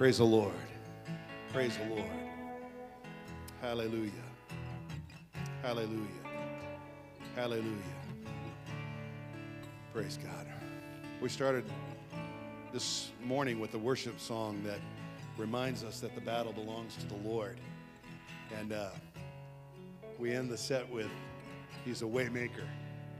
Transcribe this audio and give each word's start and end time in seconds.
Praise 0.00 0.16
the 0.16 0.24
Lord. 0.24 0.54
Praise 1.52 1.76
the 1.76 1.94
Lord. 1.94 2.10
Hallelujah. 3.60 4.10
Hallelujah. 5.60 6.00
Hallelujah. 7.36 7.66
Praise 9.92 10.18
God. 10.24 10.46
We 11.20 11.28
started 11.28 11.66
this 12.72 13.10
morning 13.22 13.60
with 13.60 13.74
a 13.74 13.78
worship 13.78 14.18
song 14.18 14.62
that 14.64 14.78
reminds 15.36 15.84
us 15.84 16.00
that 16.00 16.14
the 16.14 16.22
battle 16.22 16.54
belongs 16.54 16.96
to 16.96 17.06
the 17.06 17.16
Lord. 17.16 17.60
And 18.58 18.72
uh, 18.72 18.92
we 20.18 20.32
end 20.32 20.48
the 20.48 20.56
set 20.56 20.90
with 20.90 21.10
He's 21.84 22.00
a 22.00 22.06
waymaker, 22.06 22.64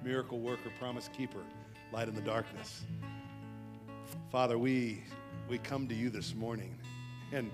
miracle 0.03 0.39
worker, 0.39 0.73
promise 0.79 1.11
keeper, 1.15 1.43
light 1.93 2.09
in 2.09 2.15
the 2.15 2.23
darkness. 2.23 2.85
Father, 4.33 4.57
we 4.57 5.03
we 5.51 5.59
come 5.59 5.89
to 5.89 5.95
you 5.95 6.11
this 6.11 6.33
morning. 6.37 6.79
And 7.33 7.51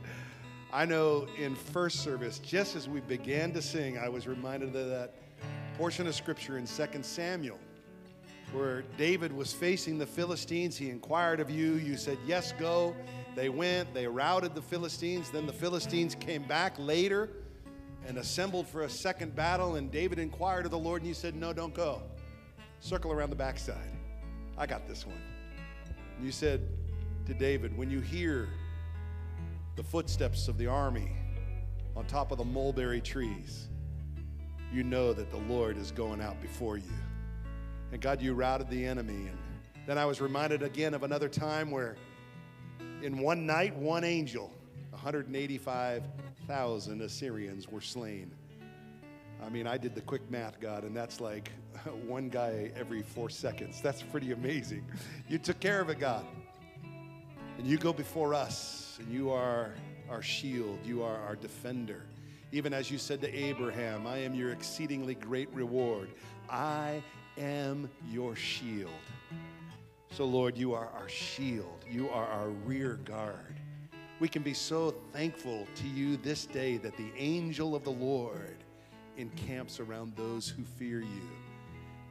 I 0.70 0.84
know 0.84 1.26
in 1.38 1.54
first 1.54 2.00
service, 2.00 2.38
just 2.40 2.76
as 2.76 2.90
we 2.90 3.00
began 3.00 3.54
to 3.54 3.62
sing, 3.62 3.96
I 3.96 4.10
was 4.10 4.26
reminded 4.26 4.76
of 4.76 4.90
that 4.90 5.14
portion 5.78 6.06
of 6.06 6.14
scripture 6.14 6.58
in 6.58 6.66
2 6.66 6.86
Samuel 7.00 7.58
where 8.52 8.82
David 8.98 9.32
was 9.32 9.52
facing 9.52 9.96
the 9.96 10.06
Philistines. 10.06 10.76
He 10.76 10.90
inquired 10.90 11.40
of 11.40 11.50
you. 11.50 11.74
You 11.74 11.96
said, 11.96 12.18
Yes, 12.26 12.52
go. 12.52 12.94
They 13.34 13.48
went, 13.48 13.92
they 13.94 14.06
routed 14.06 14.54
the 14.54 14.62
Philistines. 14.62 15.30
Then 15.30 15.46
the 15.46 15.52
Philistines 15.52 16.14
came 16.14 16.42
back 16.42 16.74
later 16.78 17.30
and 18.06 18.18
assembled 18.18 18.68
for 18.68 18.82
a 18.82 18.90
second 18.90 19.34
battle. 19.34 19.76
And 19.76 19.90
David 19.90 20.18
inquired 20.18 20.66
of 20.66 20.70
the 20.70 20.78
Lord, 20.78 21.00
and 21.00 21.08
you 21.08 21.14
said, 21.14 21.34
No, 21.34 21.54
don't 21.54 21.74
go. 21.74 22.02
Circle 22.80 23.10
around 23.10 23.30
the 23.30 23.36
backside. 23.36 23.90
I 24.58 24.66
got 24.66 24.86
this 24.86 25.06
one. 25.06 25.20
You 26.22 26.30
said 26.30 26.60
to 27.26 27.34
David, 27.34 27.76
When 27.76 27.90
you 27.90 28.00
hear 28.00 28.48
the 29.74 29.82
footsteps 29.82 30.46
of 30.46 30.56
the 30.58 30.68
army 30.68 31.10
on 31.96 32.06
top 32.06 32.30
of 32.30 32.38
the 32.38 32.44
mulberry 32.44 33.00
trees, 33.00 33.66
you 34.72 34.84
know 34.84 35.12
that 35.12 35.30
the 35.30 35.36
Lord 35.36 35.76
is 35.76 35.90
going 35.90 36.20
out 36.20 36.40
before 36.40 36.78
you. 36.78 36.92
And 37.90 38.00
God, 38.00 38.22
you 38.22 38.34
routed 38.34 38.70
the 38.70 38.86
enemy. 38.86 39.26
And 39.28 39.36
then 39.86 39.98
I 39.98 40.04
was 40.04 40.20
reminded 40.20 40.62
again 40.62 40.94
of 40.94 41.02
another 41.02 41.28
time 41.28 41.72
where 41.72 41.96
in 43.02 43.18
one 43.18 43.44
night, 43.44 43.74
one 43.74 44.04
angel, 44.04 44.52
185,000 44.90 47.02
Assyrians 47.02 47.68
were 47.68 47.80
slain. 47.80 48.30
I 49.44 49.48
mean, 49.48 49.66
I 49.66 49.78
did 49.78 49.96
the 49.96 50.00
quick 50.00 50.30
math, 50.30 50.60
God, 50.60 50.84
and 50.84 50.96
that's 50.96 51.20
like 51.20 51.50
one 52.06 52.28
guy 52.28 52.70
every 52.76 53.02
four 53.02 53.30
seconds. 53.30 53.80
That's 53.80 54.02
pretty 54.02 54.30
amazing. 54.30 54.86
You 55.28 55.38
took 55.38 55.58
care 55.58 55.80
of 55.80 55.90
it, 55.90 55.98
God. 55.98 56.24
And 57.58 57.66
you 57.66 57.78
go 57.78 57.92
before 57.92 58.34
us, 58.34 58.98
and 59.00 59.10
you 59.10 59.30
are 59.30 59.72
our 60.10 60.22
shield, 60.22 60.78
you 60.84 61.02
are 61.02 61.16
our 61.22 61.36
defender. 61.36 62.02
Even 62.52 62.72
as 62.72 62.90
you 62.90 62.98
said 62.98 63.20
to 63.22 63.34
Abraham, 63.34 64.06
I 64.06 64.18
am 64.18 64.34
your 64.34 64.52
exceedingly 64.52 65.14
great 65.14 65.52
reward. 65.54 66.10
I 66.50 67.02
am 67.38 67.90
your 68.10 68.36
shield. 68.36 68.90
So, 70.10 70.24
Lord, 70.24 70.56
you 70.56 70.74
are 70.74 70.88
our 70.98 71.08
shield, 71.08 71.84
you 71.90 72.08
are 72.10 72.26
our 72.26 72.48
rear 72.48 73.00
guard. 73.04 73.56
We 74.20 74.28
can 74.28 74.42
be 74.42 74.54
so 74.54 74.94
thankful 75.12 75.66
to 75.76 75.88
you 75.88 76.16
this 76.18 76.46
day 76.46 76.76
that 76.78 76.96
the 76.96 77.10
angel 77.16 77.74
of 77.74 77.84
the 77.84 77.90
Lord 77.90 78.56
encamps 79.16 79.80
around 79.80 80.14
those 80.14 80.48
who 80.48 80.62
fear 80.62 81.00
you. 81.00 81.28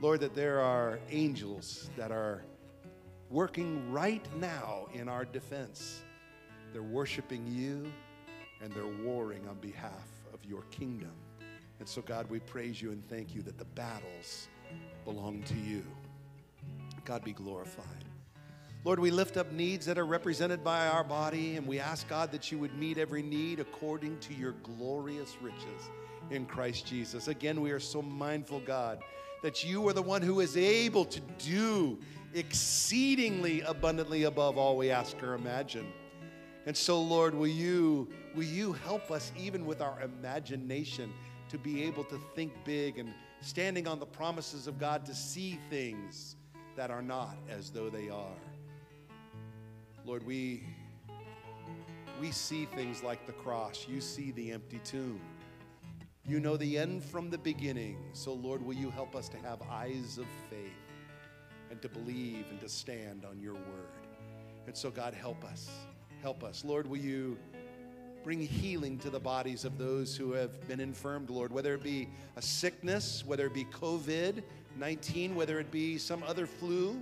Lord, 0.01 0.19
that 0.21 0.35
there 0.35 0.59
are 0.59 0.99
angels 1.09 1.89
that 1.97 2.11
are 2.11 2.43
working 3.35 3.91
right 3.91 4.25
now 4.39 4.87
in 4.93 5.09
our 5.09 5.25
defense. 5.25 6.03
They're 6.71 6.81
worshiping 6.81 7.45
you 7.45 7.91
and 8.61 8.71
they're 8.71 9.03
warring 9.05 9.45
on 9.49 9.55
behalf 9.55 10.07
of 10.33 10.39
your 10.45 10.61
kingdom. 10.71 11.11
And 11.79 11.87
so, 11.87 12.01
God, 12.01 12.29
we 12.29 12.39
praise 12.39 12.81
you 12.81 12.91
and 12.91 13.05
thank 13.09 13.35
you 13.35 13.41
that 13.41 13.57
the 13.57 13.65
battles 13.65 14.47
belong 15.03 15.43
to 15.43 15.53
you. 15.53 15.83
God 17.03 17.25
be 17.25 17.33
glorified. 17.33 18.05
Lord, 18.85 19.01
we 19.01 19.11
lift 19.11 19.35
up 19.35 19.51
needs 19.51 19.85
that 19.87 19.97
are 19.97 20.05
represented 20.05 20.63
by 20.63 20.87
our 20.87 21.03
body, 21.03 21.57
and 21.57 21.67
we 21.67 21.77
ask, 21.77 22.07
God, 22.07 22.31
that 22.31 22.53
you 22.53 22.57
would 22.59 22.77
meet 22.77 22.97
every 22.97 23.21
need 23.21 23.59
according 23.59 24.17
to 24.19 24.33
your 24.33 24.53
glorious 24.63 25.35
riches 25.41 25.89
in 26.29 26.45
Christ 26.45 26.87
Jesus. 26.87 27.27
Again, 27.27 27.59
we 27.59 27.71
are 27.71 27.81
so 27.81 28.01
mindful, 28.01 28.61
God, 28.61 28.99
that 29.45 29.63
you 29.63 29.87
are 29.87 29.93
the 29.93 30.01
one 30.01 30.23
who 30.23 30.39
is 30.39 30.57
able 30.57 31.05
to 31.05 31.19
do 31.37 31.99
exceedingly 32.33 33.61
abundantly 33.61 34.23
above 34.23 34.57
all 34.57 34.75
we 34.75 34.89
ask 34.89 35.21
or 35.21 35.35
imagine. 35.35 35.85
And 36.65 36.75
so, 36.75 36.99
Lord, 36.99 37.35
will 37.35 37.45
you, 37.45 38.09
will 38.33 38.41
you 38.41 38.73
help 38.73 39.11
us 39.11 39.31
even 39.37 39.67
with 39.67 39.81
our 39.81 40.01
imagination 40.01 41.13
to 41.49 41.59
be 41.59 41.83
able 41.83 42.03
to 42.05 42.19
think 42.33 42.53
big 42.65 42.97
and 42.97 43.13
standing 43.39 43.87
on 43.87 43.99
the 43.99 44.05
promises 44.07 44.65
of 44.65 44.79
God 44.79 45.05
to 45.05 45.13
see 45.13 45.59
things 45.69 46.37
that 46.75 46.89
are 46.89 47.03
not 47.03 47.37
as 47.47 47.69
though 47.69 47.91
they 47.91 48.09
are. 48.09 48.41
Lord, 50.05 50.25
we 50.25 50.63
we 52.19 52.31
see 52.31 52.65
things 52.65 53.03
like 53.03 53.27
the 53.27 53.33
cross. 53.33 53.85
You 53.87 54.01
see 54.01 54.31
the 54.31 54.51
empty 54.51 54.79
tomb. 54.83 55.21
You 56.27 56.39
know 56.39 56.57
the 56.57 56.77
end 56.77 57.03
from 57.03 57.29
the 57.29 57.37
beginning. 57.37 57.97
So 58.13 58.33
Lord, 58.33 58.65
will 58.65 58.73
you 58.73 58.89
help 58.89 59.15
us 59.15 59.29
to 59.29 59.37
have 59.37 59.61
eyes 59.69 60.17
of 60.17 60.25
faith 60.49 60.71
and 61.69 61.81
to 61.81 61.89
believe 61.89 62.45
and 62.49 62.59
to 62.61 62.69
stand 62.69 63.25
on 63.25 63.39
your 63.39 63.53
word. 63.53 64.07
And 64.65 64.75
so 64.75 64.89
God, 64.89 65.13
help 65.13 65.43
us. 65.43 65.69
Help 66.21 66.43
us. 66.43 66.63
Lord, 66.65 66.87
will 66.87 66.97
you 66.97 67.37
bring 68.23 68.39
healing 68.39 68.97
to 68.97 69.11
the 69.11 69.19
bodies 69.19 69.65
of 69.65 69.77
those 69.77 70.15
who 70.17 70.31
have 70.31 70.67
been 70.67 70.79
infirmed, 70.79 71.29
Lord, 71.29 71.51
whether 71.51 71.75
it 71.75 71.83
be 71.83 72.09
a 72.35 72.41
sickness, 72.41 73.23
whether 73.23 73.45
it 73.45 73.53
be 73.53 73.65
COVID 73.65 74.41
19, 74.77 75.35
whether 75.35 75.59
it 75.59 75.71
be 75.71 75.97
some 75.97 76.23
other 76.23 76.45
flu. 76.45 77.01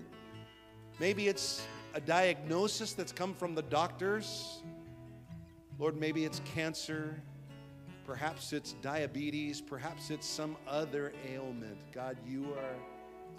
Maybe 0.99 1.27
it's 1.27 1.65
a 1.95 1.99
diagnosis 1.99 2.93
that's 2.93 3.11
come 3.11 3.33
from 3.33 3.55
the 3.55 3.63
doctors. 3.63 4.61
Lord, 5.79 5.99
maybe 5.99 6.23
it's 6.25 6.41
cancer. 6.53 7.19
Perhaps 8.05 8.53
it's 8.53 8.73
diabetes. 8.81 9.61
Perhaps 9.61 10.09
it's 10.09 10.27
some 10.27 10.57
other 10.67 11.13
ailment. 11.31 11.77
God, 11.93 12.17
you 12.27 12.53
are 12.53 12.75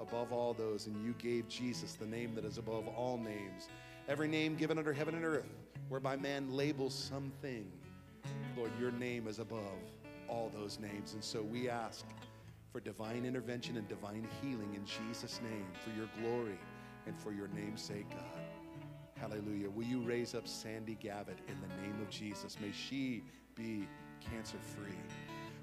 above 0.00 0.32
all 0.32 0.54
those, 0.54 0.86
and 0.86 1.04
you 1.04 1.14
gave 1.19 1.48
Jesus 1.48 1.94
the 1.94 2.06
name 2.06 2.34
that 2.34 2.44
is 2.44 2.58
above 2.58 2.88
all 2.88 3.19
names. 3.19 3.69
Every 4.08 4.28
name 4.28 4.56
given 4.56 4.78
under 4.78 4.92
heaven 4.92 5.14
and 5.14 5.25
earth, 5.25 5.48
whereby 5.88 6.16
man 6.16 6.50
labels 6.50 6.94
something. 6.94 7.70
Lord, 8.56 8.70
your 8.80 8.91
name 8.91 9.28
is 9.28 9.38
above 9.38 9.60
all 10.28 10.50
those 10.54 10.78
names. 10.81 11.14
And 11.14 11.22
so 11.22 11.42
we 11.42 11.69
ask 11.69 12.04
for 12.72 12.81
divine 12.81 13.25
intervention 13.25 13.76
and 13.76 13.86
divine 13.86 14.26
healing 14.42 14.75
in 14.75 14.84
Jesus' 14.84 15.41
name, 15.42 15.66
for 15.84 15.96
your 15.96 16.08
glory 16.20 16.58
and 17.06 17.19
for 17.19 17.32
your 17.32 17.48
name's 17.48 17.82
sake, 17.82 18.08
God. 18.10 18.20
Hallelujah. 19.20 19.70
Will 19.70 19.84
you 19.84 20.00
raise 20.00 20.34
up 20.34 20.48
Sandy 20.48 20.96
Gavitt 21.00 21.38
in 21.48 21.56
the 21.60 21.82
name 21.82 22.00
of 22.02 22.10
Jesus? 22.10 22.56
May 22.60 22.72
she 22.72 23.22
be 23.54 23.86
cancer 24.30 24.58
free. 24.76 24.94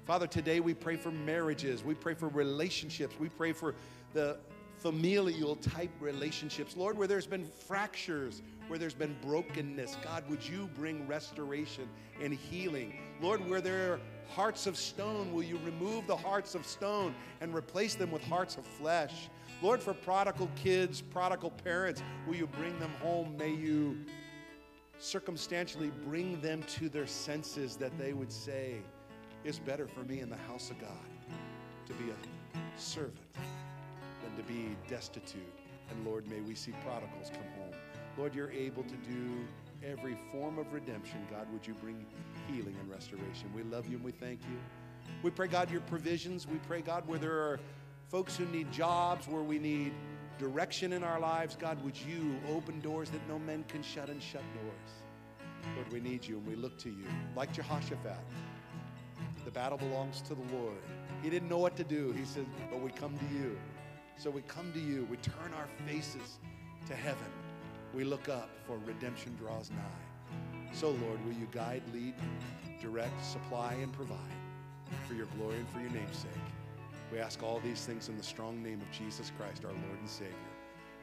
Father, 0.04 0.26
today 0.26 0.60
we 0.60 0.74
pray 0.74 0.96
for 0.96 1.10
marriages. 1.10 1.84
We 1.84 1.94
pray 1.94 2.14
for 2.14 2.28
relationships. 2.28 3.14
We 3.20 3.28
pray 3.28 3.52
for 3.52 3.74
the 4.12 4.38
familial 4.78 5.56
type 5.56 5.90
relationships. 6.00 6.76
Lord, 6.76 6.98
where 6.98 7.06
there's 7.06 7.26
been 7.26 7.44
fractures, 7.44 8.42
where 8.66 8.78
there's 8.78 8.94
been 8.94 9.16
brokenness, 9.22 9.96
God, 10.02 10.24
would 10.28 10.46
you 10.46 10.68
bring 10.74 11.06
restoration 11.06 11.88
and 12.20 12.34
healing? 12.34 12.98
Lord, 13.20 13.48
where 13.48 13.60
there 13.60 13.92
are 13.92 14.00
hearts 14.34 14.66
of 14.66 14.76
stone, 14.76 15.32
will 15.32 15.44
you 15.44 15.58
remove 15.64 16.06
the 16.08 16.16
hearts 16.16 16.56
of 16.56 16.66
stone 16.66 17.14
and 17.40 17.54
replace 17.54 17.94
them 17.94 18.10
with 18.10 18.24
hearts 18.24 18.56
of 18.56 18.66
flesh? 18.66 19.28
Lord, 19.60 19.80
for 19.80 19.94
prodigal 19.94 20.50
kids, 20.56 21.00
prodigal 21.00 21.50
parents, 21.50 22.02
will 22.26 22.34
you 22.34 22.48
bring 22.48 22.76
them 22.80 22.92
home? 23.00 23.36
May 23.38 23.54
you 23.54 24.04
circumstantially 24.98 25.90
bring 26.04 26.40
them 26.40 26.62
to 26.64 26.88
their 26.88 27.06
senses 27.06 27.76
that 27.76 27.96
they 27.98 28.12
would 28.12 28.32
say, 28.32 28.76
It's 29.44 29.58
better 29.58 29.86
for 29.86 30.00
me 30.00 30.20
in 30.20 30.30
the 30.30 30.36
house 30.36 30.70
of 30.70 30.80
God 30.80 30.90
to 31.86 31.92
be 31.94 32.10
a 32.10 32.80
servant 32.80 33.18
than 33.34 34.36
to 34.36 34.42
be 34.50 34.76
destitute. 34.88 35.42
And 35.90 36.06
Lord, 36.06 36.28
may 36.28 36.40
we 36.40 36.54
see 36.54 36.72
prodigals 36.84 37.30
come 37.30 37.44
home. 37.58 37.74
Lord, 38.16 38.34
you're 38.34 38.52
able 38.52 38.82
to 38.84 38.96
do 39.08 39.46
every 39.84 40.16
form 40.30 40.58
of 40.58 40.72
redemption. 40.72 41.26
God, 41.30 41.46
would 41.52 41.66
you 41.66 41.74
bring 41.74 42.04
healing 42.48 42.76
and 42.80 42.90
restoration? 42.90 43.52
We 43.54 43.62
love 43.62 43.88
you 43.88 43.96
and 43.96 44.04
we 44.04 44.12
thank 44.12 44.40
you. 44.42 44.56
We 45.22 45.30
pray, 45.30 45.48
God, 45.48 45.70
your 45.70 45.80
provisions. 45.82 46.46
We 46.46 46.58
pray, 46.58 46.82
God, 46.82 47.06
where 47.06 47.18
there 47.18 47.32
are 47.32 47.60
folks 48.08 48.36
who 48.36 48.44
need 48.46 48.70
jobs, 48.70 49.26
where 49.26 49.42
we 49.42 49.58
need 49.58 49.92
direction 50.42 50.92
in 50.92 51.04
our 51.04 51.20
lives, 51.20 51.56
God, 51.56 51.82
would 51.84 51.96
you 51.96 52.34
open 52.50 52.80
doors 52.80 53.08
that 53.10 53.20
no 53.28 53.38
men 53.38 53.64
can 53.68 53.80
shut 53.80 54.08
and 54.08 54.20
shut 54.20 54.42
doors? 54.54 55.76
Lord, 55.76 55.92
we 55.92 56.00
need 56.00 56.26
you 56.26 56.38
and 56.38 56.46
we 56.48 56.56
look 56.56 56.76
to 56.78 56.88
you. 56.88 57.06
Like 57.36 57.52
Jehoshaphat, 57.52 58.18
the 59.44 59.50
battle 59.52 59.78
belongs 59.78 60.20
to 60.22 60.34
the 60.34 60.56
Lord. 60.56 60.82
He 61.22 61.30
didn't 61.30 61.48
know 61.48 61.58
what 61.58 61.76
to 61.76 61.84
do. 61.84 62.10
He 62.18 62.24
said, 62.24 62.44
but 62.72 62.80
we 62.80 62.90
come 62.90 63.16
to 63.16 63.24
you. 63.32 63.56
So 64.16 64.30
we 64.30 64.42
come 64.42 64.72
to 64.72 64.80
you. 64.80 65.06
We 65.08 65.16
turn 65.18 65.52
our 65.56 65.68
faces 65.86 66.40
to 66.88 66.94
heaven. 66.96 67.30
We 67.94 68.02
look 68.02 68.28
up, 68.28 68.50
for 68.66 68.78
redemption 68.84 69.36
draws 69.38 69.70
nigh. 69.70 70.72
So, 70.72 70.88
Lord, 70.88 71.24
will 71.24 71.34
you 71.34 71.46
guide, 71.52 71.82
lead, 71.94 72.14
direct, 72.80 73.24
supply, 73.24 73.74
and 73.80 73.92
provide 73.92 74.18
for 75.06 75.14
your 75.14 75.26
glory 75.36 75.58
and 75.58 75.68
for 75.68 75.78
your 75.78 75.90
name's 75.90 76.16
sake? 76.16 76.61
We 77.12 77.18
ask 77.18 77.42
all 77.42 77.60
these 77.62 77.84
things 77.84 78.08
in 78.08 78.16
the 78.16 78.22
strong 78.22 78.62
name 78.62 78.80
of 78.80 78.90
Jesus 78.90 79.30
Christ, 79.36 79.66
our 79.66 79.70
Lord 79.70 80.00
and 80.00 80.08
Savior. 80.08 80.32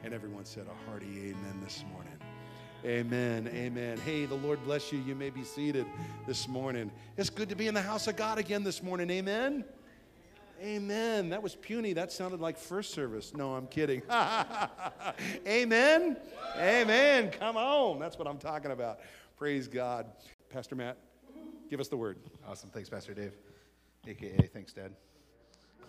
And 0.02 0.12
everyone 0.12 0.44
said 0.44 0.66
a 0.66 0.90
hearty 0.90 1.06
amen 1.06 1.60
this 1.62 1.84
morning. 1.92 2.18
Amen. 2.84 3.48
Amen. 3.54 3.96
Hey, 3.98 4.24
the 4.26 4.34
Lord 4.34 4.58
bless 4.64 4.90
you. 4.90 4.98
You 5.06 5.14
may 5.14 5.30
be 5.30 5.44
seated 5.44 5.86
this 6.26 6.48
morning. 6.48 6.90
It's 7.16 7.30
good 7.30 7.48
to 7.50 7.54
be 7.54 7.68
in 7.68 7.74
the 7.74 7.82
house 7.82 8.08
of 8.08 8.16
God 8.16 8.38
again 8.38 8.64
this 8.64 8.82
morning. 8.82 9.08
Amen. 9.08 9.64
Amen. 10.60 11.28
That 11.28 11.44
was 11.44 11.54
puny. 11.54 11.92
That 11.92 12.10
sounded 12.10 12.40
like 12.40 12.58
first 12.58 12.92
service. 12.92 13.32
No, 13.32 13.54
I'm 13.54 13.68
kidding. 13.68 14.02
Amen. 15.46 16.16
Amen. 16.56 17.30
Come 17.30 17.56
on. 17.56 18.00
That's 18.00 18.18
what 18.18 18.26
I'm 18.26 18.38
talking 18.38 18.72
about. 18.72 18.98
Praise 19.36 19.68
God. 19.68 20.06
Pastor 20.48 20.74
Matt, 20.74 20.96
give 21.68 21.78
us 21.78 21.86
the 21.86 21.96
word. 21.96 22.18
Awesome. 22.48 22.70
Thanks, 22.70 22.88
Pastor 22.88 23.14
Dave. 23.14 23.36
AKA, 24.08 24.50
thanks, 24.52 24.72
Dad. 24.72 24.92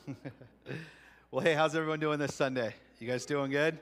well, 1.32 1.44
hey, 1.44 1.54
how's 1.54 1.76
everyone 1.76 2.00
doing 2.00 2.18
this 2.18 2.34
Sunday? 2.34 2.74
You 3.00 3.08
guys 3.08 3.26
doing 3.26 3.52
good? 3.52 3.78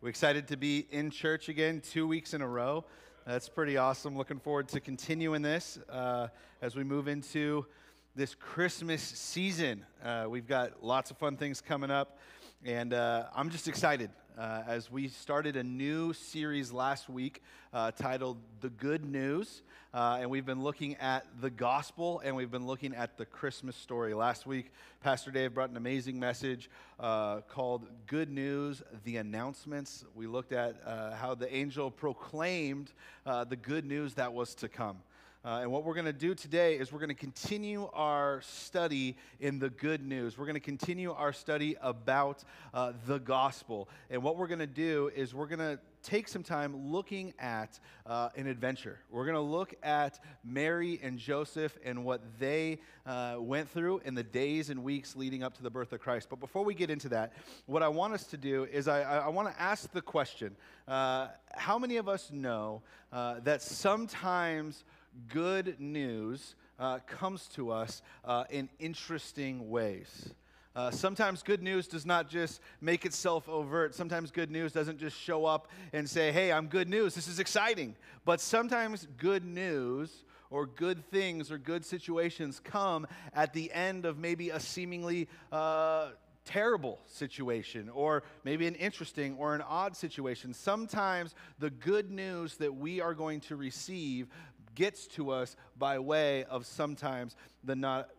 We're 0.00 0.08
excited 0.08 0.48
to 0.48 0.56
be 0.56 0.86
in 0.90 1.10
church 1.10 1.48
again 1.48 1.80
two 1.80 2.06
weeks 2.06 2.34
in 2.34 2.42
a 2.42 2.48
row. 2.48 2.84
That's 3.26 3.48
pretty 3.48 3.76
awesome. 3.76 4.16
Looking 4.16 4.38
forward 4.38 4.68
to 4.68 4.80
continuing 4.80 5.42
this 5.42 5.78
uh, 5.88 6.28
as 6.62 6.76
we 6.76 6.84
move 6.84 7.08
into 7.08 7.66
this 8.14 8.34
Christmas 8.34 9.02
season. 9.02 9.84
Uh, 10.04 10.26
we've 10.28 10.46
got 10.46 10.84
lots 10.84 11.10
of 11.10 11.18
fun 11.18 11.36
things 11.36 11.60
coming 11.60 11.90
up, 11.90 12.18
and 12.64 12.94
uh, 12.94 13.24
I'm 13.36 13.50
just 13.50 13.68
excited 13.68 14.10
uh, 14.38 14.62
as 14.66 14.90
we 14.90 15.08
started 15.08 15.54
a 15.56 15.62
new 15.62 16.14
series 16.14 16.72
last 16.72 17.10
week 17.10 17.42
uh, 17.74 17.90
titled 17.90 18.38
The 18.62 18.70
Good 18.70 19.04
News. 19.04 19.62
Uh, 19.92 20.18
and 20.20 20.30
we've 20.30 20.46
been 20.46 20.62
looking 20.62 20.96
at 20.96 21.26
the 21.42 21.50
gospel 21.50 22.22
and 22.24 22.34
we've 22.34 22.50
been 22.50 22.66
looking 22.66 22.94
at 22.94 23.18
the 23.18 23.26
Christmas 23.26 23.76
story. 23.76 24.14
Last 24.14 24.46
week, 24.46 24.72
Pastor 25.02 25.30
Dave 25.30 25.52
brought 25.52 25.68
an 25.68 25.76
amazing 25.76 26.18
message 26.18 26.70
uh, 26.98 27.42
called 27.42 27.86
Good 28.06 28.30
News 28.30 28.82
The 29.04 29.18
Announcements. 29.18 30.06
We 30.14 30.26
looked 30.26 30.52
at 30.52 30.76
uh, 30.86 31.14
how 31.16 31.34
the 31.34 31.54
angel 31.54 31.90
proclaimed 31.90 32.92
the 33.26 33.56
good 33.56 33.84
news 33.84 34.14
that 34.14 34.32
was 34.32 34.54
to 34.56 34.68
come. 34.68 34.96
Uh, 35.44 35.58
and 35.60 35.70
what 35.70 35.84
we're 35.84 35.92
going 35.92 36.06
to 36.06 36.12
do 36.12 36.34
today 36.34 36.78
is 36.78 36.90
we're 36.90 36.98
going 36.98 37.10
to 37.10 37.14
continue 37.14 37.86
our 37.92 38.40
study 38.40 39.14
in 39.40 39.58
the 39.58 39.68
good 39.68 40.00
news. 40.00 40.38
We're 40.38 40.46
going 40.46 40.54
to 40.54 40.60
continue 40.60 41.12
our 41.12 41.34
study 41.34 41.76
about 41.82 42.42
uh, 42.72 42.94
the 43.06 43.18
gospel. 43.18 43.90
And 44.08 44.22
what 44.22 44.38
we're 44.38 44.46
going 44.46 44.60
to 44.60 44.66
do 44.66 45.10
is 45.14 45.34
we're 45.34 45.46
going 45.46 45.58
to 45.58 45.78
take 46.02 46.28
some 46.28 46.42
time 46.42 46.90
looking 46.90 47.34
at 47.38 47.78
uh, 48.06 48.30
an 48.36 48.46
adventure. 48.46 48.98
We're 49.10 49.26
going 49.26 49.34
to 49.34 49.40
look 49.40 49.74
at 49.82 50.18
Mary 50.42 50.98
and 51.02 51.18
Joseph 51.18 51.76
and 51.84 52.06
what 52.06 52.22
they 52.38 52.78
uh, 53.04 53.36
went 53.38 53.68
through 53.68 54.00
in 54.06 54.14
the 54.14 54.22
days 54.22 54.70
and 54.70 54.82
weeks 54.82 55.14
leading 55.14 55.42
up 55.42 55.54
to 55.56 55.62
the 55.62 55.70
birth 55.70 55.92
of 55.92 56.00
Christ. 56.00 56.28
But 56.30 56.40
before 56.40 56.64
we 56.64 56.72
get 56.72 56.88
into 56.88 57.10
that, 57.10 57.34
what 57.66 57.82
I 57.82 57.88
want 57.88 58.14
us 58.14 58.24
to 58.28 58.38
do 58.38 58.64
is 58.64 58.88
I, 58.88 59.02
I 59.02 59.28
want 59.28 59.54
to 59.54 59.60
ask 59.60 59.92
the 59.92 60.02
question 60.02 60.56
uh, 60.88 61.28
how 61.54 61.78
many 61.78 61.98
of 61.98 62.08
us 62.08 62.30
know 62.30 62.80
uh, 63.12 63.40
that 63.40 63.60
sometimes 63.60 64.84
good 65.28 65.80
news 65.80 66.54
uh, 66.78 66.98
comes 67.06 67.48
to 67.48 67.70
us 67.70 68.02
uh, 68.24 68.44
in 68.50 68.68
interesting 68.78 69.70
ways. 69.70 70.34
Uh, 70.76 70.90
sometimes 70.90 71.42
good 71.42 71.62
news 71.62 71.86
does 71.86 72.04
not 72.04 72.28
just 72.28 72.60
make 72.80 73.04
itself 73.04 73.48
overt. 73.48 73.94
Sometimes 73.94 74.32
good 74.32 74.50
news 74.50 74.72
doesn't 74.72 74.98
just 74.98 75.16
show 75.16 75.44
up 75.44 75.68
and 75.92 76.08
say, 76.10 76.32
hey, 76.32 76.50
I'm 76.50 76.66
good 76.66 76.88
news. 76.88 77.14
This 77.14 77.28
is 77.28 77.38
exciting. 77.38 77.94
But 78.24 78.40
sometimes 78.40 79.06
good 79.16 79.44
news 79.44 80.24
or 80.50 80.66
good 80.66 81.08
things 81.10 81.52
or 81.52 81.58
good 81.58 81.84
situations 81.84 82.60
come 82.62 83.06
at 83.32 83.52
the 83.52 83.72
end 83.72 84.04
of 84.04 84.18
maybe 84.18 84.50
a 84.50 84.58
seemingly 84.58 85.28
uh, 85.52 86.08
terrible 86.44 87.00
situation 87.06 87.88
or 87.88 88.22
maybe 88.44 88.66
an 88.66 88.74
interesting 88.74 89.36
or 89.38 89.54
an 89.54 89.62
odd 89.62 89.96
situation. 89.96 90.52
Sometimes 90.52 91.34
the 91.58 91.70
good 91.70 92.10
news 92.10 92.56
that 92.56 92.74
we 92.74 93.00
are 93.00 93.14
going 93.14 93.40
to 93.40 93.56
receive 93.56 94.28
gets 94.74 95.06
to 95.08 95.30
us 95.30 95.56
by 95.78 95.98
way 95.98 96.44
of 96.44 96.66
sometimes 96.66 97.36
the 97.62 97.76
not 97.76 98.10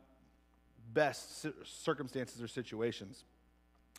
best 0.93 1.45
circumstances 1.63 2.41
or 2.41 2.47
situations. 2.47 3.23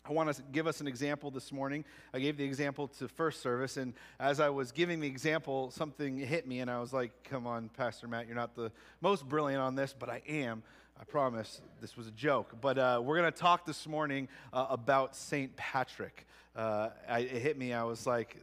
I 0.07 0.13
want 0.13 0.33
to 0.33 0.41
give 0.53 0.67
us 0.67 0.79
an 0.79 0.87
example 0.87 1.31
this 1.31 1.51
morning. 1.51 1.83
I 2.13 2.19
gave 2.19 2.37
the 2.37 2.43
example 2.45 2.87
to 2.99 3.09
first 3.09 3.41
service, 3.41 3.75
and 3.75 3.93
as 4.19 4.39
I 4.39 4.49
was 4.49 4.71
giving 4.71 5.01
the 5.01 5.07
example, 5.07 5.69
something 5.71 6.17
hit 6.17 6.47
me, 6.47 6.61
and 6.61 6.71
I 6.71 6.79
was 6.79 6.93
like, 6.93 7.11
Come 7.25 7.45
on, 7.45 7.69
Pastor 7.69 8.07
Matt, 8.07 8.27
you're 8.27 8.35
not 8.35 8.55
the 8.55 8.71
most 9.01 9.27
brilliant 9.27 9.61
on 9.61 9.75
this, 9.75 9.93
but 9.97 10.09
I 10.09 10.21
am. 10.27 10.63
I 10.99 11.03
promise 11.03 11.61
this 11.81 11.95
was 11.95 12.07
a 12.07 12.11
joke. 12.11 12.55
But 12.59 12.77
uh, 12.77 13.01
we're 13.03 13.17
going 13.17 13.31
to 13.31 13.37
talk 13.37 13.65
this 13.65 13.85
morning 13.85 14.29
uh, 14.51 14.67
about 14.69 15.15
St. 15.15 15.55
Patrick. 15.55 16.25
Uh, 16.55 16.89
I, 17.07 17.19
it 17.19 17.41
hit 17.41 17.57
me, 17.57 17.73
I 17.73 17.83
was 17.83 18.07
like, 18.07 18.37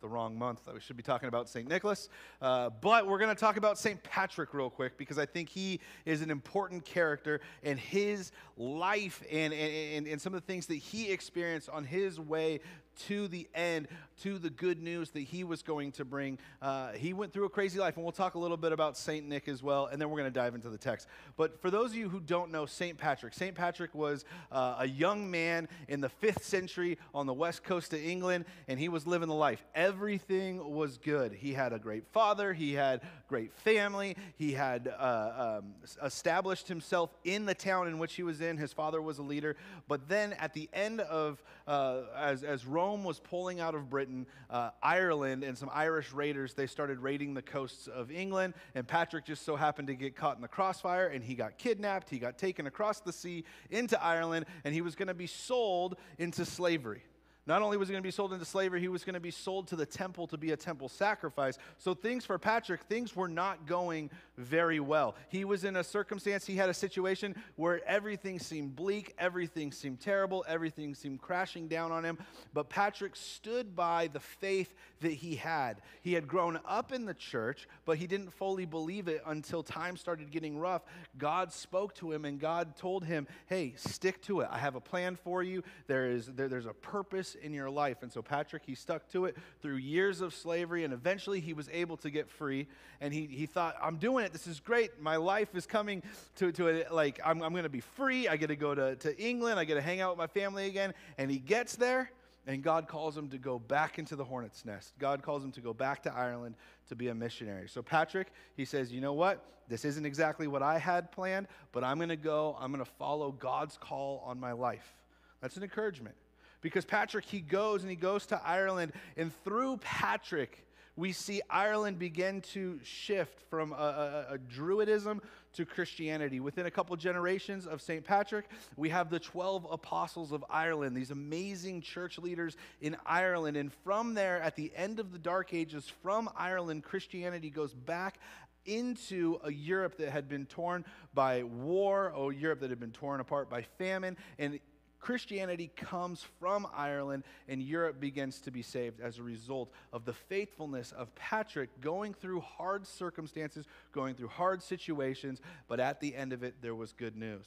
the 0.00 0.08
wrong 0.08 0.38
month. 0.38 0.64
That 0.64 0.74
we 0.74 0.80
should 0.80 0.96
be 0.96 1.02
talking 1.02 1.28
about 1.28 1.48
St. 1.48 1.68
Nicholas. 1.68 2.08
Uh, 2.40 2.70
but 2.80 3.06
we're 3.06 3.18
going 3.18 3.34
to 3.34 3.40
talk 3.40 3.56
about 3.56 3.78
St. 3.78 4.02
Patrick 4.02 4.54
real 4.54 4.70
quick 4.70 4.96
because 4.98 5.18
I 5.18 5.26
think 5.26 5.48
he 5.48 5.80
is 6.04 6.22
an 6.22 6.30
important 6.30 6.84
character 6.84 7.40
and 7.62 7.78
his 7.78 8.32
life 8.56 9.22
and, 9.30 9.52
and, 9.52 10.06
and 10.06 10.20
some 10.20 10.34
of 10.34 10.40
the 10.40 10.46
things 10.46 10.66
that 10.66 10.76
he 10.76 11.10
experienced 11.10 11.68
on 11.68 11.84
his 11.84 12.20
way 12.20 12.60
to 13.06 13.28
the 13.28 13.48
end, 13.54 13.88
to 14.22 14.38
the 14.38 14.50
good 14.50 14.82
news 14.82 15.10
that 15.10 15.20
he 15.20 15.44
was 15.44 15.62
going 15.62 15.92
to 15.92 16.04
bring. 16.04 16.38
Uh, 16.62 16.92
he 16.92 17.12
went 17.12 17.32
through 17.32 17.44
a 17.44 17.50
crazy 17.50 17.78
life, 17.78 17.96
and 17.96 18.04
we'll 18.04 18.12
talk 18.12 18.34
a 18.34 18.38
little 18.38 18.56
bit 18.56 18.72
about 18.72 18.96
St. 18.96 19.26
Nick 19.26 19.48
as 19.48 19.62
well, 19.62 19.86
and 19.86 20.00
then 20.00 20.10
we're 20.10 20.18
going 20.18 20.32
to 20.32 20.38
dive 20.38 20.54
into 20.54 20.70
the 20.70 20.78
text. 20.78 21.06
But 21.36 21.60
for 21.60 21.70
those 21.70 21.90
of 21.90 21.96
you 21.96 22.08
who 22.08 22.20
don't 22.20 22.50
know 22.50 22.66
St. 22.66 22.96
Patrick, 22.96 23.34
St. 23.34 23.54
Patrick 23.54 23.94
was 23.94 24.24
uh, 24.50 24.76
a 24.78 24.88
young 24.88 25.30
man 25.30 25.68
in 25.88 26.00
the 26.00 26.08
fifth 26.08 26.44
century 26.44 26.98
on 27.14 27.26
the 27.26 27.34
west 27.34 27.64
coast 27.64 27.92
of 27.92 28.00
England, 28.00 28.44
and 28.68 28.78
he 28.78 28.88
was 28.88 29.06
living 29.06 29.28
the 29.28 29.34
life. 29.34 29.64
Everything 29.74 30.72
was 30.72 30.98
good. 30.98 31.32
He 31.32 31.52
had 31.52 31.72
a 31.72 31.78
great 31.78 32.06
father, 32.12 32.52
he 32.52 32.74
had 32.74 33.02
great 33.28 33.52
family, 33.52 34.16
he 34.36 34.52
had 34.52 34.88
uh, 34.98 35.58
um, 35.60 35.74
established 36.02 36.68
himself 36.68 37.10
in 37.24 37.44
the 37.44 37.54
town 37.54 37.88
in 37.88 37.98
which 37.98 38.14
he 38.14 38.22
was 38.22 38.40
in. 38.40 38.56
His 38.56 38.72
father 38.72 39.02
was 39.02 39.18
a 39.18 39.22
leader. 39.22 39.56
But 39.88 40.08
then 40.08 40.32
at 40.34 40.54
the 40.54 40.68
end 40.72 41.00
of, 41.00 41.42
uh, 41.66 42.02
as, 42.16 42.42
as 42.42 42.64
Rome 42.64 42.85
Rome 42.86 43.02
was 43.02 43.18
pulling 43.18 43.58
out 43.58 43.74
of 43.74 43.90
Britain, 43.90 44.28
uh, 44.48 44.70
Ireland 44.80 45.42
and 45.42 45.58
some 45.58 45.68
Irish 45.74 46.12
raiders, 46.12 46.54
they 46.54 46.68
started 46.68 47.00
raiding 47.00 47.34
the 47.34 47.42
coasts 47.42 47.88
of 47.88 48.12
England. 48.12 48.54
And 48.76 48.86
Patrick 48.86 49.24
just 49.24 49.44
so 49.44 49.56
happened 49.56 49.88
to 49.88 49.96
get 49.96 50.14
caught 50.14 50.36
in 50.36 50.42
the 50.42 50.46
crossfire 50.46 51.08
and 51.08 51.24
he 51.24 51.34
got 51.34 51.58
kidnapped. 51.58 52.08
He 52.08 52.20
got 52.20 52.38
taken 52.38 52.68
across 52.68 53.00
the 53.00 53.12
sea 53.12 53.42
into 53.70 54.00
Ireland 54.00 54.46
and 54.62 54.72
he 54.72 54.82
was 54.82 54.94
going 54.94 55.08
to 55.08 55.14
be 55.14 55.26
sold 55.26 55.96
into 56.16 56.44
slavery. 56.44 57.02
Not 57.46 57.62
only 57.62 57.76
was 57.76 57.88
he 57.88 57.92
going 57.92 58.02
to 58.02 58.06
be 58.06 58.10
sold 58.10 58.32
into 58.32 58.44
slavery, 58.44 58.80
he 58.80 58.88
was 58.88 59.04
going 59.04 59.14
to 59.14 59.20
be 59.20 59.30
sold 59.30 59.68
to 59.68 59.76
the 59.76 59.86
temple 59.86 60.26
to 60.28 60.36
be 60.36 60.50
a 60.50 60.56
temple 60.56 60.88
sacrifice. 60.88 61.58
So 61.78 61.94
things 61.94 62.24
for 62.24 62.38
Patrick, 62.38 62.82
things 62.84 63.14
were 63.14 63.28
not 63.28 63.66
going 63.66 64.10
very 64.36 64.80
well. 64.80 65.14
He 65.28 65.44
was 65.44 65.62
in 65.62 65.76
a 65.76 65.84
circumstance, 65.84 66.44
he 66.44 66.56
had 66.56 66.68
a 66.68 66.74
situation 66.74 67.36
where 67.54 67.86
everything 67.86 68.40
seemed 68.40 68.74
bleak, 68.74 69.14
everything 69.16 69.70
seemed 69.70 70.00
terrible, 70.00 70.44
everything 70.48 70.94
seemed 70.94 71.20
crashing 71.20 71.68
down 71.68 71.92
on 71.92 72.04
him. 72.04 72.18
But 72.52 72.68
Patrick 72.68 73.14
stood 73.14 73.76
by 73.76 74.08
the 74.08 74.20
faith 74.20 74.74
that 75.00 75.12
he 75.12 75.36
had. 75.36 75.82
He 76.02 76.14
had 76.14 76.26
grown 76.26 76.58
up 76.66 76.92
in 76.92 77.04
the 77.04 77.14
church, 77.14 77.68
but 77.84 77.96
he 77.96 78.08
didn't 78.08 78.32
fully 78.32 78.66
believe 78.66 79.06
it 79.06 79.22
until 79.24 79.62
time 79.62 79.96
started 79.96 80.32
getting 80.32 80.58
rough. 80.58 80.82
God 81.16 81.52
spoke 81.52 81.94
to 81.96 82.10
him 82.10 82.24
and 82.24 82.40
God 82.40 82.76
told 82.76 83.04
him, 83.04 83.28
Hey, 83.46 83.74
stick 83.76 84.20
to 84.22 84.40
it. 84.40 84.48
I 84.50 84.58
have 84.58 84.74
a 84.74 84.80
plan 84.80 85.14
for 85.14 85.44
you. 85.44 85.62
There 85.86 86.10
is, 86.10 86.26
there, 86.26 86.48
there's 86.48 86.66
a 86.66 86.74
purpose 86.74 87.35
in 87.42 87.52
your 87.52 87.70
life. 87.70 88.02
And 88.02 88.12
so 88.12 88.22
Patrick, 88.22 88.62
he 88.66 88.74
stuck 88.74 89.08
to 89.12 89.26
it 89.26 89.36
through 89.60 89.76
years 89.76 90.20
of 90.20 90.34
slavery, 90.34 90.84
and 90.84 90.92
eventually 90.92 91.40
he 91.40 91.52
was 91.52 91.68
able 91.72 91.96
to 91.98 92.10
get 92.10 92.28
free. 92.28 92.66
And 93.00 93.12
he, 93.12 93.26
he 93.26 93.46
thought, 93.46 93.76
I'm 93.82 93.96
doing 93.96 94.24
it. 94.24 94.32
This 94.32 94.46
is 94.46 94.60
great. 94.60 95.00
My 95.00 95.16
life 95.16 95.54
is 95.54 95.66
coming 95.66 96.02
to, 96.36 96.52
to 96.52 96.84
like, 96.90 97.20
I'm, 97.24 97.42
I'm 97.42 97.52
going 97.52 97.64
to 97.64 97.68
be 97.68 97.80
free. 97.80 98.28
I 98.28 98.36
get 98.36 98.48
to 98.48 98.56
go 98.56 98.74
to, 98.74 98.96
to 98.96 99.18
England. 99.18 99.58
I 99.58 99.64
get 99.64 99.74
to 99.74 99.82
hang 99.82 100.00
out 100.00 100.10
with 100.10 100.18
my 100.18 100.26
family 100.26 100.66
again. 100.66 100.94
And 101.18 101.30
he 101.30 101.38
gets 101.38 101.76
there. 101.76 102.10
And 102.48 102.62
God 102.62 102.86
calls 102.86 103.16
him 103.16 103.28
to 103.30 103.38
go 103.38 103.58
back 103.58 103.98
into 103.98 104.14
the 104.14 104.24
hornet's 104.24 104.64
nest. 104.64 104.94
God 105.00 105.20
calls 105.20 105.42
him 105.42 105.50
to 105.52 105.60
go 105.60 105.74
back 105.74 106.04
to 106.04 106.14
Ireland 106.14 106.54
to 106.88 106.94
be 106.94 107.08
a 107.08 107.14
missionary. 107.14 107.68
So, 107.68 107.82
Patrick, 107.82 108.28
he 108.56 108.64
says, 108.64 108.92
You 108.92 109.00
know 109.00 109.14
what? 109.14 109.44
This 109.68 109.84
isn't 109.84 110.06
exactly 110.06 110.46
what 110.46 110.62
I 110.62 110.78
had 110.78 111.10
planned, 111.10 111.48
but 111.72 111.82
I'm 111.82 111.96
going 111.96 112.10
to 112.10 112.16
go. 112.16 112.56
I'm 112.60 112.70
going 112.72 112.84
to 112.84 112.90
follow 112.98 113.32
God's 113.32 113.76
call 113.76 114.22
on 114.24 114.38
my 114.38 114.52
life. 114.52 114.94
That's 115.40 115.56
an 115.56 115.64
encouragement. 115.64 116.14
Because 116.60 116.84
Patrick, 116.84 117.24
he 117.24 117.40
goes 117.40 117.82
and 117.82 117.90
he 117.90 117.96
goes 117.96 118.26
to 118.26 118.40
Ireland, 118.44 118.92
and 119.16 119.32
through 119.44 119.78
Patrick, 119.78 120.66
we 120.96 121.12
see 121.12 121.42
Ireland 121.50 121.98
begin 121.98 122.40
to 122.52 122.80
shift 122.82 123.42
from 123.50 123.72
a, 123.72 124.26
a, 124.30 124.34
a 124.34 124.38
druidism 124.38 125.20
to 125.52 125.66
Christianity. 125.66 126.40
Within 126.40 126.66
a 126.66 126.70
couple 126.70 126.96
generations 126.96 127.66
of 127.66 127.82
St. 127.82 128.02
Patrick, 128.02 128.46
we 128.76 128.88
have 128.88 129.10
the 129.10 129.18
12 129.18 129.66
apostles 129.70 130.32
of 130.32 130.44
Ireland, 130.48 130.96
these 130.96 131.10
amazing 131.10 131.82
church 131.82 132.18
leaders 132.18 132.56
in 132.80 132.96
Ireland. 133.04 133.58
And 133.58 133.70
from 133.84 134.14
there, 134.14 134.40
at 134.40 134.56
the 134.56 134.72
end 134.74 134.98
of 134.98 135.12
the 135.12 135.18
Dark 135.18 135.52
Ages, 135.52 135.90
from 136.02 136.30
Ireland, 136.34 136.82
Christianity 136.82 137.50
goes 137.50 137.74
back 137.74 138.18
into 138.64 139.38
a 139.44 139.52
Europe 139.52 139.98
that 139.98 140.10
had 140.10 140.28
been 140.28 140.46
torn 140.46 140.84
by 141.14 141.42
war, 141.42 142.12
a 142.16 142.34
Europe 142.34 142.60
that 142.60 142.70
had 142.70 142.80
been 142.80 142.90
torn 142.90 143.20
apart 143.20 143.48
by 143.48 143.62
famine, 143.78 144.16
and 144.38 144.58
Christianity 145.06 145.70
comes 145.76 146.26
from 146.40 146.66
Ireland, 146.74 147.22
and 147.46 147.62
Europe 147.62 148.00
begins 148.00 148.40
to 148.40 148.50
be 148.50 148.60
saved 148.60 149.00
as 149.00 149.18
a 149.18 149.22
result 149.22 149.70
of 149.92 150.04
the 150.04 150.12
faithfulness 150.12 150.90
of 150.90 151.14
Patrick 151.14 151.80
going 151.80 152.12
through 152.12 152.40
hard 152.40 152.84
circumstances, 152.88 153.66
going 153.92 154.16
through 154.16 154.26
hard 154.26 154.64
situations, 154.64 155.40
but 155.68 155.78
at 155.78 156.00
the 156.00 156.12
end 156.16 156.32
of 156.32 156.42
it, 156.42 156.56
there 156.60 156.74
was 156.74 156.92
good 156.92 157.14
news. 157.14 157.46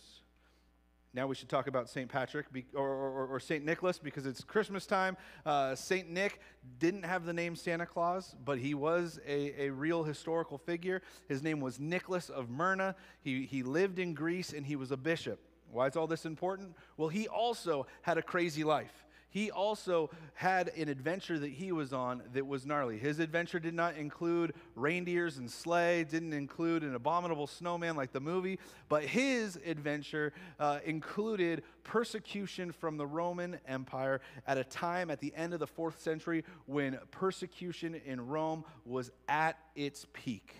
Now 1.13 1.27
we 1.27 1.35
should 1.35 1.49
talk 1.49 1.67
about 1.67 1.89
St. 1.89 2.09
Patrick 2.09 2.45
or, 2.73 2.87
or, 2.87 3.27
or 3.27 3.39
St. 3.41 3.65
Nicholas 3.65 3.99
because 3.99 4.25
it's 4.25 4.41
Christmas 4.41 4.85
time. 4.85 5.17
Uh, 5.45 5.75
St. 5.75 6.09
Nick 6.09 6.39
didn't 6.79 7.03
have 7.03 7.25
the 7.25 7.33
name 7.33 7.57
Santa 7.57 7.85
Claus, 7.85 8.37
but 8.45 8.57
he 8.57 8.73
was 8.73 9.19
a, 9.27 9.63
a 9.63 9.69
real 9.69 10.05
historical 10.05 10.57
figure. 10.57 11.01
His 11.27 11.43
name 11.43 11.59
was 11.59 11.77
Nicholas 11.77 12.29
of 12.29 12.49
Myra. 12.49 12.95
He, 13.19 13.45
he 13.45 13.63
lived 13.63 13.99
in 13.99 14.13
Greece 14.13 14.53
and 14.53 14.65
he 14.65 14.77
was 14.77 14.91
a 14.91 14.97
bishop. 14.97 15.41
Why 15.71 15.87
is 15.87 15.95
all 15.95 16.07
this 16.07 16.25
important? 16.25 16.75
Well, 16.97 17.09
he 17.09 17.27
also 17.27 17.87
had 18.01 18.17
a 18.17 18.21
crazy 18.21 18.63
life. 18.63 19.05
He 19.31 19.51
also 19.51 20.09
had 20.33 20.69
an 20.69 20.89
adventure 20.89 21.37
that 21.37 21.51
he 21.51 21.71
was 21.71 21.93
on 21.93 22.23
that 22.33 22.47
was 22.47 22.65
gnarly. 22.65 22.97
His 22.97 23.19
adventure 23.19 23.59
did 23.59 23.75
not 23.75 23.95
include 23.95 24.55
reindeers 24.75 25.37
and 25.37 25.49
sleigh, 25.49 26.03
didn't 26.03 26.33
include 26.33 26.81
an 26.81 26.95
abominable 26.95 27.45
snowman 27.45 27.95
like 27.95 28.11
the 28.11 28.19
movie, 28.19 28.57
but 28.87 29.03
his 29.03 29.59
adventure 29.67 30.33
uh, 30.59 30.79
included 30.83 31.61
persecution 31.83 32.71
from 32.71 32.97
the 32.97 33.05
Roman 33.05 33.59
Empire 33.67 34.19
at 34.47 34.57
a 34.57 34.63
time 34.63 35.11
at 35.11 35.19
the 35.19 35.31
end 35.35 35.53
of 35.53 35.59
the 35.59 35.67
fourth 35.67 36.01
century 36.01 36.43
when 36.65 36.97
persecution 37.11 38.01
in 38.05 38.25
Rome 38.25 38.65
was 38.83 39.11
at 39.27 39.59
its 39.75 40.07
peak. 40.11 40.55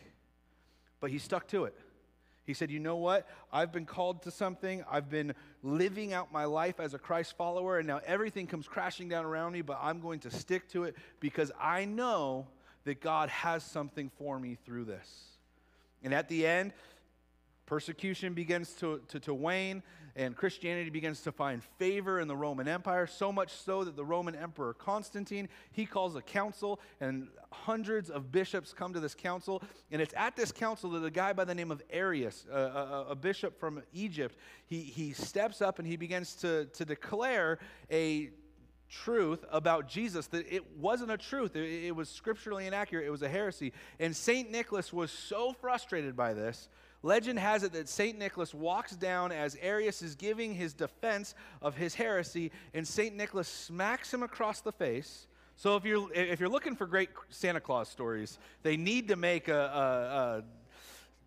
But 1.00 1.10
he 1.10 1.18
stuck 1.18 1.48
to 1.48 1.63
it. 1.66 1.75
He 2.50 2.56
said, 2.56 2.72
You 2.72 2.79
know 2.79 2.96
what? 2.96 3.29
I've 3.53 3.72
been 3.72 3.86
called 3.86 4.24
to 4.24 4.32
something. 4.32 4.84
I've 4.89 5.08
been 5.08 5.36
living 5.62 6.13
out 6.13 6.32
my 6.32 6.46
life 6.46 6.79
as 6.79 6.96
a 6.96 6.98
Christ 6.98 7.38
follower, 7.38 7.77
and 7.77 7.86
now 7.86 8.01
everything 8.08 8.48
comes 8.48 8.68
crashing 8.68 9.08
down 9.08 9.24
around 9.24 9.53
me, 9.53 9.62
but 9.62 9.77
I'm 9.79 10.00
going 10.00 10.20
to 10.22 10.32
stick 10.32 10.68
to 10.70 10.86
it 10.86 10.96
because 11.20 11.51
I 11.62 11.86
know 11.86 12.48
that 12.86 13.01
God 13.01 13.29
has 13.29 13.63
something 13.63 14.10
for 14.18 14.39
me 14.39 14.58
through 14.65 14.86
this. 14.86 15.25
And 16.01 16.12
at 16.12 16.27
the 16.27 16.48
end, 16.48 16.74
persecution 17.68 18.34
begins 18.34 18.74
to, 18.79 19.01
to, 19.10 19.20
to 19.20 19.34
wane 19.36 19.84
and 20.16 20.36
Christianity 20.36 20.89
begins 20.89 21.22
to 21.22 21.32
find 21.32 21.63
favor 21.78 22.20
in 22.20 22.28
the 22.28 22.36
Roman 22.36 22.68
Empire, 22.68 23.08
so 23.08 23.32
much 23.32 23.51
so 23.54 23.84
that 23.84 23.96
the 23.96 24.06
Roman 24.06 24.36
Emperor 24.36 24.74
Constantine, 24.74 25.50
he 25.72 25.86
calls 25.86 26.16
a 26.16 26.22
council, 26.22 26.80
and 27.00 27.28
hundreds 27.51 28.10
of 28.10 28.32
bishops 28.32 28.74
come 28.74 28.94
to 28.94 29.00
this 29.00 29.16
council. 29.16 29.62
And 29.92 30.01
it's 30.01 30.13
at 30.16 30.36
this 30.36 30.51
council 30.51 30.92
that 30.92 31.04
a 31.04 31.12
guy 31.12 31.34
by 31.34 31.46
the 31.46 31.56
name 31.56 31.72
of 31.72 31.82
Arius, 31.89 32.46
a, 32.51 32.58
a, 32.58 33.06
a 33.10 33.16
bishop 33.16 33.60
from 33.60 33.82
Egypt, 33.94 34.36
he, 34.66 34.82
he 34.82 35.13
steps 35.13 35.62
up 35.62 35.80
and 35.80 35.88
he 35.88 35.96
begins 35.96 36.36
to, 36.36 36.66
to 36.66 36.86
declare 36.86 37.60
a 37.92 38.30
truth 38.89 39.46
about 39.51 39.88
Jesus 39.88 40.28
that 40.28 40.51
it 40.51 40.78
wasn't 40.78 41.12
a 41.12 41.18
truth. 41.18 41.56
It, 41.56 41.86
it, 41.86 41.96
was 41.96 42.10
scripturally 42.10 42.68
inaccurate. 42.68 43.06
It 43.06 43.12
was 43.12 43.22
a 43.22 43.30
heresy. 43.30 43.72
And 44.00 44.16
St. 44.16 44.51
Nicholas 44.51 44.92
was 44.92 45.12
so 45.12 45.54
frustrated 45.54 46.16
by 46.16 46.34
this 46.34 46.68
Legend 47.01 47.39
has 47.39 47.63
it 47.63 47.72
that 47.74 47.88
St. 47.88 48.18
Nicholas 48.18 48.53
walks 48.53 48.96
down 48.96 49.32
as 49.32 49.58
Arius 49.62 50.01
is 50.01 50.15
giving 50.15 50.53
his 50.53 50.74
defense 50.74 51.34
of 51.62 51.75
his 51.75 51.96
heresy, 51.96 52.51
and 52.74 52.88
St. 52.88 53.15
Nicholas 53.15 53.48
smacks 53.48 54.13
him 54.13 54.24
across 54.24 54.62
the 54.62 54.72
face. 54.72 55.27
So 55.56 55.75
if 55.75 55.86
you're, 55.86 56.12
if 56.13 56.39
you're 56.39 56.50
looking 56.50 56.75
for 56.75 56.88
great 56.88 57.10
Santa 57.29 57.60
Claus 57.60 57.89
stories, 57.89 58.38
they 58.63 58.77
need 58.77 59.10
to 59.10 59.15
make 59.15 59.48
a, 59.48 59.53
a, 59.53 60.39
a 60.39 60.44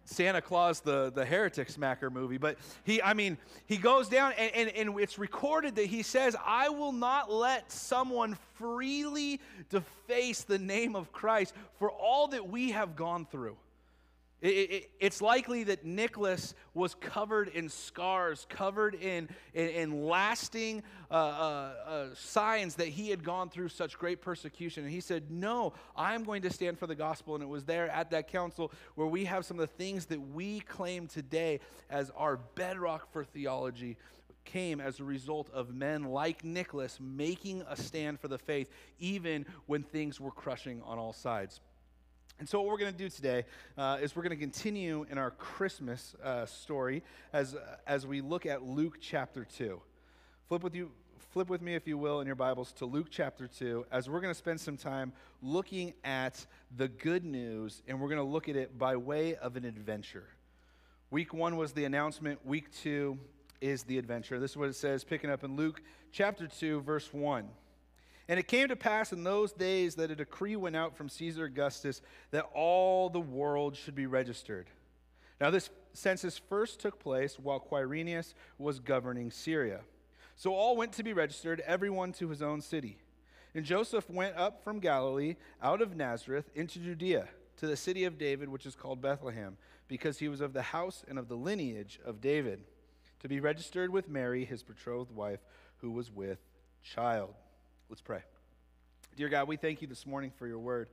Santa 0.05 0.43
Claus, 0.43 0.81
the, 0.81 1.11
the 1.13 1.25
heretic 1.25 1.69
smacker 1.69 2.11
movie. 2.11 2.39
But 2.39 2.59
he, 2.85 3.01
I 3.03 3.15
mean, 3.15 3.39
he 3.67 3.77
goes 3.77 4.09
down 4.09 4.33
and, 4.37 4.55
and, 4.55 4.69
and 4.71 5.01
it's 5.01 5.19
recorded 5.19 5.77
that 5.77 5.87
he 5.87 6.03
says, 6.03 6.37
I 6.45 6.69
will 6.69 6.93
not 6.93 7.31
let 7.33 7.71
someone 7.71 8.37
freely 8.55 9.41
deface 9.71 10.43
the 10.45 10.59
name 10.59 10.97
of 10.97 11.13
Christ 11.13 11.55
for 11.79 11.91
all 11.91 12.29
that 12.29 12.49
we 12.49 12.73
have 12.73 12.97
gone 12.97 13.27
through. 13.27 13.57
It, 14.43 14.49
it, 14.49 14.91
it's 14.99 15.23
likely 15.23 15.63
that 15.65 15.85
Nicholas 15.85 16.55
was 16.75 16.97
covered 16.97 17.47
in 17.47 17.69
scars, 17.69 18.45
covered 18.49 18.97
in, 18.97 19.29
in, 19.55 19.69
in 19.69 20.05
lasting 20.05 20.83
uh, 21.13 21.15
uh, 21.15 21.75
uh, 21.87 22.07
signs 22.17 22.75
that 22.75 22.89
he 22.89 23.09
had 23.09 23.23
gone 23.23 23.51
through 23.51 23.69
such 23.69 23.97
great 23.97 24.21
persecution. 24.21 24.83
And 24.83 24.93
he 24.93 25.01
said, 25.01 25.31
No, 25.31 25.75
I'm 25.97 26.25
going 26.25 26.43
to 26.43 26.51
stand 26.51 26.77
for 26.77 26.89
the 26.89 26.97
gospel. 26.97 27.37
And 27.37 27.45
it 27.45 27.49
was 27.49 27.65
there 27.65 27.89
at 27.89 28.11
that 28.11 28.27
council 28.27 28.73
where 28.97 29.07
we 29.07 29.27
have 29.27 29.45
some 29.45 29.61
of 29.61 29.69
the 29.69 29.75
things 29.77 30.07
that 30.07 30.21
we 30.21 30.59
claim 30.61 31.07
today 31.07 31.61
as 31.89 32.11
our 32.17 32.37
bedrock 32.57 33.13
for 33.13 33.23
theology 33.23 33.97
came 34.45 34.81
as 34.81 34.99
a 34.99 35.05
result 35.05 35.51
of 35.51 35.73
men 35.73 36.03
like 36.03 36.43
Nicholas 36.43 36.99
making 37.01 37.63
a 37.69 37.77
stand 37.77 38.19
for 38.19 38.27
the 38.27 38.39
faith, 38.39 38.69
even 38.99 39.47
when 39.67 39.85
things 39.85 40.21
were 40.21 40.33
crushing 40.33 40.83
on 40.83 40.99
all 40.99 41.13
sides. 41.13 41.61
And 42.43 42.49
so, 42.49 42.61
what 42.61 42.67
we're 42.73 42.79
going 42.79 42.91
to 42.91 42.99
do 42.99 43.09
today 43.09 43.45
uh, 43.79 43.99
is 44.03 44.17
we're 44.17 44.25
going 44.25 44.37
to 44.37 44.37
continue 44.37 45.07
in 45.09 45.17
our 45.17 45.31
Christmas 45.31 46.17
uh, 46.25 46.45
story 46.45 47.05
as, 47.33 47.55
as 47.87 48.05
we 48.05 48.21
look 48.21 48.47
at 48.47 48.65
Luke 48.65 48.97
chapter 49.01 49.45
2. 49.45 49.81
Flip 50.49 50.65
with, 50.65 50.75
you, 50.75 50.91
flip 51.31 51.49
with 51.49 51.63
me, 51.63 51.77
if 51.77 51.87
you 51.87 51.97
will, 51.97 52.19
in 52.19 52.27
your 52.27 52.35
Bibles 52.35 52.73
to 52.73 52.85
Luke 52.85 53.07
chapter 53.11 53.47
2, 53.47 53.87
as 53.93 54.11
we're 54.11 54.21
going 54.21 54.35
to 54.35 54.37
spend 54.37 54.61
some 54.61 54.77
time 54.77 55.13
looking 55.41 55.95
at 56.03 56.45
the 56.77 56.89
good 56.89 57.25
news, 57.25 57.81
and 57.87 58.01
we're 58.01 58.09
going 58.09 58.19
to 58.19 58.25
look 58.25 58.49
at 58.49 58.57
it 58.57 58.77
by 58.77 58.97
way 58.97 59.37
of 59.37 59.55
an 59.55 59.65
adventure. 59.65 60.27
Week 61.13 61.33
one 61.33 61.57
was 61.57 61.71
the 61.71 61.85
announcement, 61.85 62.45
week 62.45 62.73
two 62.73 63.21
is 63.61 63.85
the 63.85 63.99
adventure. 63.99 64.41
This 64.41 64.51
is 64.51 64.57
what 64.57 64.69
it 64.69 64.75
says, 64.75 65.05
picking 65.05 65.31
up 65.31 65.45
in 65.45 65.55
Luke 65.55 65.81
chapter 66.11 66.49
2, 66.49 66.81
verse 66.81 67.15
1. 67.15 67.49
And 68.33 68.39
it 68.39 68.49
came 68.49 68.69
to 68.69 68.77
pass 68.77 69.13
in 69.13 69.25
those 69.25 69.53
days 69.53 69.97
that 69.97 70.11
a 70.11 70.17
decree 70.17 70.57
went 70.57 70.75
out 70.75 70.97
from 70.97 71.11
Caesar 71.11 71.45
Augustus 71.45 72.01
that 72.31 72.49
all 72.55 73.11
the 73.11 73.21
world 73.21 73.77
should 73.77 73.95
be 73.95 74.07
registered. 74.07 74.71
Now, 75.39 75.51
this 75.51 75.69
census 75.93 76.39
first 76.39 76.81
took 76.81 76.99
place 76.99 77.39
while 77.39 77.61
Quirinius 77.61 78.33
was 78.57 78.81
governing 78.81 79.31
Syria. 79.31 79.81
So 80.35 80.55
all 80.55 80.79
went 80.79 80.93
to 80.93 81.03
be 81.03 81.13
registered, 81.13 81.61
everyone 81.67 82.13
to 82.13 82.31
his 82.31 82.41
own 82.41 82.63
city. 82.63 82.97
And 83.55 83.67
Joseph 83.67 84.09
went 84.09 84.35
up 84.39 84.65
from 84.65 84.81
Galilee, 84.81 85.37
out 85.63 85.83
of 85.83 85.95
Nazareth, 85.95 86.49
into 86.55 86.79
Judea, 86.79 87.29
to 87.59 87.67
the 87.67 87.77
city 87.77 88.05
of 88.05 88.17
David, 88.17 88.49
which 88.49 88.65
is 88.65 88.75
called 88.75 89.03
Bethlehem, 89.03 89.59
because 89.89 90.21
he 90.21 90.29
was 90.31 90.41
of 90.41 90.55
the 90.55 90.63
house 90.63 91.05
and 91.07 91.19
of 91.19 91.29
the 91.29 91.37
lineage 91.37 92.01
of 92.03 92.23
David, 92.23 92.65
to 93.21 93.29
be 93.29 93.41
registered 93.41 93.91
with 93.91 94.09
Mary, 94.09 94.47
his 94.47 94.63
betrothed 94.63 95.15
wife, 95.15 95.41
who 95.83 95.91
was 95.91 96.11
with 96.11 96.39
child. 96.83 97.35
Let's 97.93 98.01
pray. 98.01 98.23
Dear 99.19 99.29
God, 99.29 99.49
we 99.49 99.59
thank 99.59 99.83
you 99.83 99.87
this 99.87 100.07
morning 100.07 100.33
for 100.39 100.47
your 100.47 100.61
word. 100.61 100.89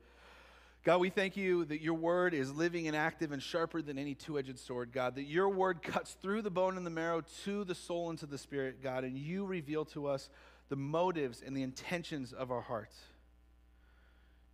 God, 0.84 0.98
we 0.98 1.10
thank 1.10 1.38
you 1.38 1.64
that 1.64 1.82
your 1.82 1.94
word 1.94 2.34
is 2.34 2.54
living 2.54 2.90
and 2.90 2.96
active 2.96 3.32
and 3.32 3.42
sharper 3.42 3.82
than 3.82 3.98
any 3.98 4.16
two 4.16 4.38
edged 4.38 4.60
sword, 4.60 4.92
God, 4.92 5.16
that 5.16 5.24
your 5.24 5.48
word 5.48 5.82
cuts 5.82 6.18
through 6.22 6.42
the 6.42 6.52
bone 6.52 6.76
and 6.76 6.86
the 6.86 6.90
marrow 6.90 7.24
to 7.46 7.64
the 7.64 7.74
soul 7.74 8.10
and 8.10 8.20
to 8.20 8.26
the 8.26 8.38
spirit, 8.38 8.84
God, 8.84 9.06
and 9.06 9.18
you 9.18 9.46
reveal 9.46 9.86
to 9.86 10.08
us 10.08 10.30
the 10.68 10.76
motives 10.76 11.42
and 11.42 11.56
the 11.56 11.64
intentions 11.64 12.34
of 12.34 12.52
our 12.52 12.60
hearts. 12.60 12.98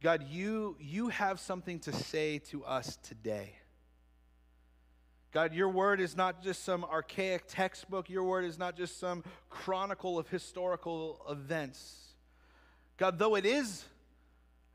God, 0.03 0.27
you, 0.29 0.77
you 0.79 1.09
have 1.09 1.39
something 1.39 1.79
to 1.79 1.93
say 1.93 2.37
to 2.51 2.63
us 2.63 2.97
today. 2.97 3.55
God, 5.31 5.51
your 5.51 5.69
word 5.69 5.99
is 5.99 6.15
not 6.15 6.43
just 6.43 6.63
some 6.63 6.83
archaic 6.85 7.45
textbook, 7.47 8.07
your 8.07 8.23
word 8.23 8.45
is 8.45 8.59
not 8.59 8.77
just 8.77 8.99
some 8.99 9.23
chronicle 9.49 10.19
of 10.19 10.27
historical 10.29 11.25
events. 11.27 12.04
God, 12.97 13.19
though 13.19 13.35
it 13.35 13.45
is 13.45 13.83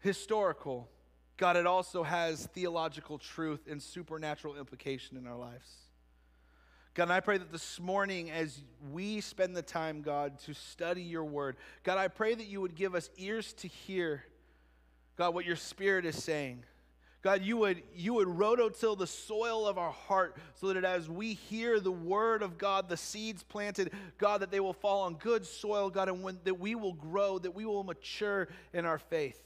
historical, 0.00 0.89
God, 1.37 1.57
it 1.57 1.67
also 1.67 2.03
has 2.03 2.47
theological 2.47 3.19
truth 3.19 3.67
and 3.71 3.83
supernatural 3.83 4.57
implication 4.57 5.17
in 5.17 5.27
our 5.27 5.37
lives. 5.37 5.69
God, 6.93 7.05
and 7.05 7.12
I 7.12 7.21
pray 7.21 7.39
that 7.39 7.53
this 7.53 7.81
morning, 7.81 8.31
as 8.31 8.61
we 8.93 9.21
spend 9.21 9.57
the 9.57 9.62
time, 9.62 10.03
God, 10.03 10.39
to 10.41 10.55
study 10.55 11.03
your 11.03 11.25
word, 11.25 11.57
God, 11.83 11.97
I 11.99 12.09
pray 12.09 12.35
that 12.35 12.47
you 12.47 12.61
would 12.61 12.75
give 12.75 12.95
us 12.95 13.09
ears 13.17 13.53
to 13.55 13.69
hear, 13.69 14.25
God, 15.17 15.33
what 15.33 15.47
your 15.47 15.57
spirit 15.57 16.05
is 16.05 16.23
saying. 16.23 16.65
God, 17.23 17.43
you 17.43 17.59
would, 17.59 17.83
you 17.95 18.15
would 18.15 18.29
rototill 18.29 18.97
the 18.97 19.07
soil 19.07 19.67
of 19.67 19.77
our 19.77 19.91
heart 19.91 20.37
so 20.55 20.73
that 20.73 20.85
as 20.85 21.09
we 21.09 21.35
hear 21.35 21.79
the 21.79 21.93
word 21.93 22.43
of 22.43 22.57
God, 22.57 22.89
the 22.89 22.97
seeds 22.97 23.43
planted, 23.43 23.93
God, 24.17 24.41
that 24.41 24.50
they 24.50 24.61
will 24.61 24.73
fall 24.73 25.03
on 25.03 25.15
good 25.17 25.45
soil, 25.45 25.91
God, 25.91 26.09
and 26.09 26.23
when, 26.23 26.39
that 26.45 26.59
we 26.59 26.75
will 26.75 26.95
grow, 26.95 27.39
that 27.39 27.55
we 27.55 27.67
will 27.67 27.85
mature 27.85 28.49
in 28.73 28.87
our 28.87 28.99
faith. 28.99 29.39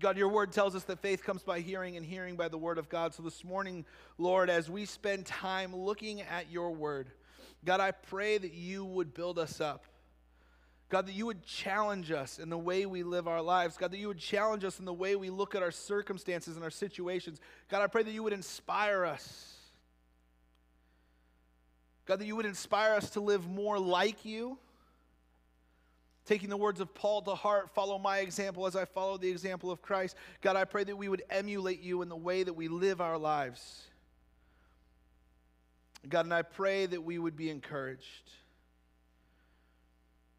God, 0.00 0.18
your 0.18 0.28
word 0.28 0.52
tells 0.52 0.74
us 0.74 0.84
that 0.84 0.98
faith 0.98 1.24
comes 1.24 1.42
by 1.42 1.60
hearing 1.60 1.96
and 1.96 2.04
hearing 2.04 2.36
by 2.36 2.48
the 2.48 2.58
word 2.58 2.76
of 2.76 2.90
God. 2.90 3.14
So 3.14 3.22
this 3.22 3.42
morning, 3.42 3.86
Lord, 4.18 4.50
as 4.50 4.68
we 4.68 4.84
spend 4.84 5.24
time 5.24 5.74
looking 5.74 6.20
at 6.20 6.50
your 6.50 6.72
word, 6.72 7.10
God, 7.64 7.80
I 7.80 7.92
pray 7.92 8.36
that 8.36 8.52
you 8.52 8.84
would 8.84 9.14
build 9.14 9.38
us 9.38 9.62
up. 9.62 9.86
God, 10.90 11.06
that 11.06 11.14
you 11.14 11.26
would 11.26 11.44
challenge 11.44 12.10
us 12.10 12.38
in 12.38 12.50
the 12.50 12.58
way 12.58 12.86
we 12.86 13.02
live 13.02 13.26
our 13.26 13.40
lives. 13.42 13.76
God, 13.76 13.90
that 13.90 13.98
you 13.98 14.08
would 14.08 14.18
challenge 14.18 14.64
us 14.64 14.78
in 14.78 14.84
the 14.84 14.92
way 14.92 15.16
we 15.16 15.30
look 15.30 15.54
at 15.54 15.62
our 15.62 15.70
circumstances 15.70 16.56
and 16.56 16.64
our 16.64 16.70
situations. 16.70 17.40
God, 17.70 17.82
I 17.82 17.86
pray 17.86 18.02
that 18.02 18.12
you 18.12 18.22
would 18.22 18.32
inspire 18.32 19.04
us. 19.04 19.54
God, 22.06 22.18
that 22.20 22.26
you 22.26 22.36
would 22.36 22.46
inspire 22.46 22.94
us 22.94 23.10
to 23.10 23.20
live 23.20 23.48
more 23.48 23.78
like 23.78 24.24
you. 24.24 24.58
Taking 26.26 26.48
the 26.48 26.56
words 26.56 26.80
of 26.80 26.94
Paul 26.94 27.22
to 27.22 27.34
heart, 27.34 27.70
follow 27.74 27.98
my 27.98 28.18
example 28.18 28.66
as 28.66 28.76
I 28.76 28.84
follow 28.84 29.18
the 29.18 29.30
example 29.30 29.70
of 29.70 29.82
Christ. 29.82 30.16
God, 30.40 30.56
I 30.56 30.64
pray 30.64 30.84
that 30.84 30.96
we 30.96 31.08
would 31.08 31.22
emulate 31.28 31.82
you 31.82 32.02
in 32.02 32.08
the 32.08 32.16
way 32.16 32.42
that 32.42 32.54
we 32.54 32.68
live 32.68 33.00
our 33.00 33.18
lives. 33.18 33.84
God, 36.08 36.26
and 36.26 36.34
I 36.34 36.42
pray 36.42 36.86
that 36.86 37.02
we 37.02 37.18
would 37.18 37.36
be 37.36 37.50
encouraged. 37.50 38.30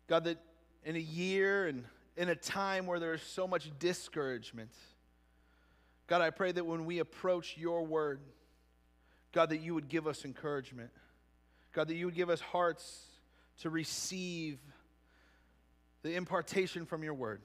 God, 0.07 0.25
that 0.25 0.37
in 0.83 0.95
a 0.95 0.99
year 0.99 1.67
and 1.67 1.85
in 2.17 2.29
a 2.29 2.35
time 2.35 2.85
where 2.85 2.99
there 2.99 3.13
is 3.13 3.21
so 3.21 3.47
much 3.47 3.69
discouragement, 3.79 4.71
God, 6.07 6.21
I 6.21 6.29
pray 6.29 6.51
that 6.51 6.65
when 6.65 6.85
we 6.85 6.99
approach 6.99 7.57
your 7.57 7.83
word, 7.83 8.19
God, 9.31 9.49
that 9.49 9.57
you 9.57 9.73
would 9.73 9.89
give 9.89 10.07
us 10.07 10.23
encouragement. 10.23 10.91
God, 11.73 11.87
that 11.87 11.95
you 11.95 12.05
would 12.05 12.15
give 12.15 12.29
us 12.29 12.39
hearts 12.39 13.05
to 13.61 13.69
receive 13.69 14.59
the 16.03 16.15
impartation 16.15 16.85
from 16.85 17.03
your 17.03 17.13
word. 17.13 17.41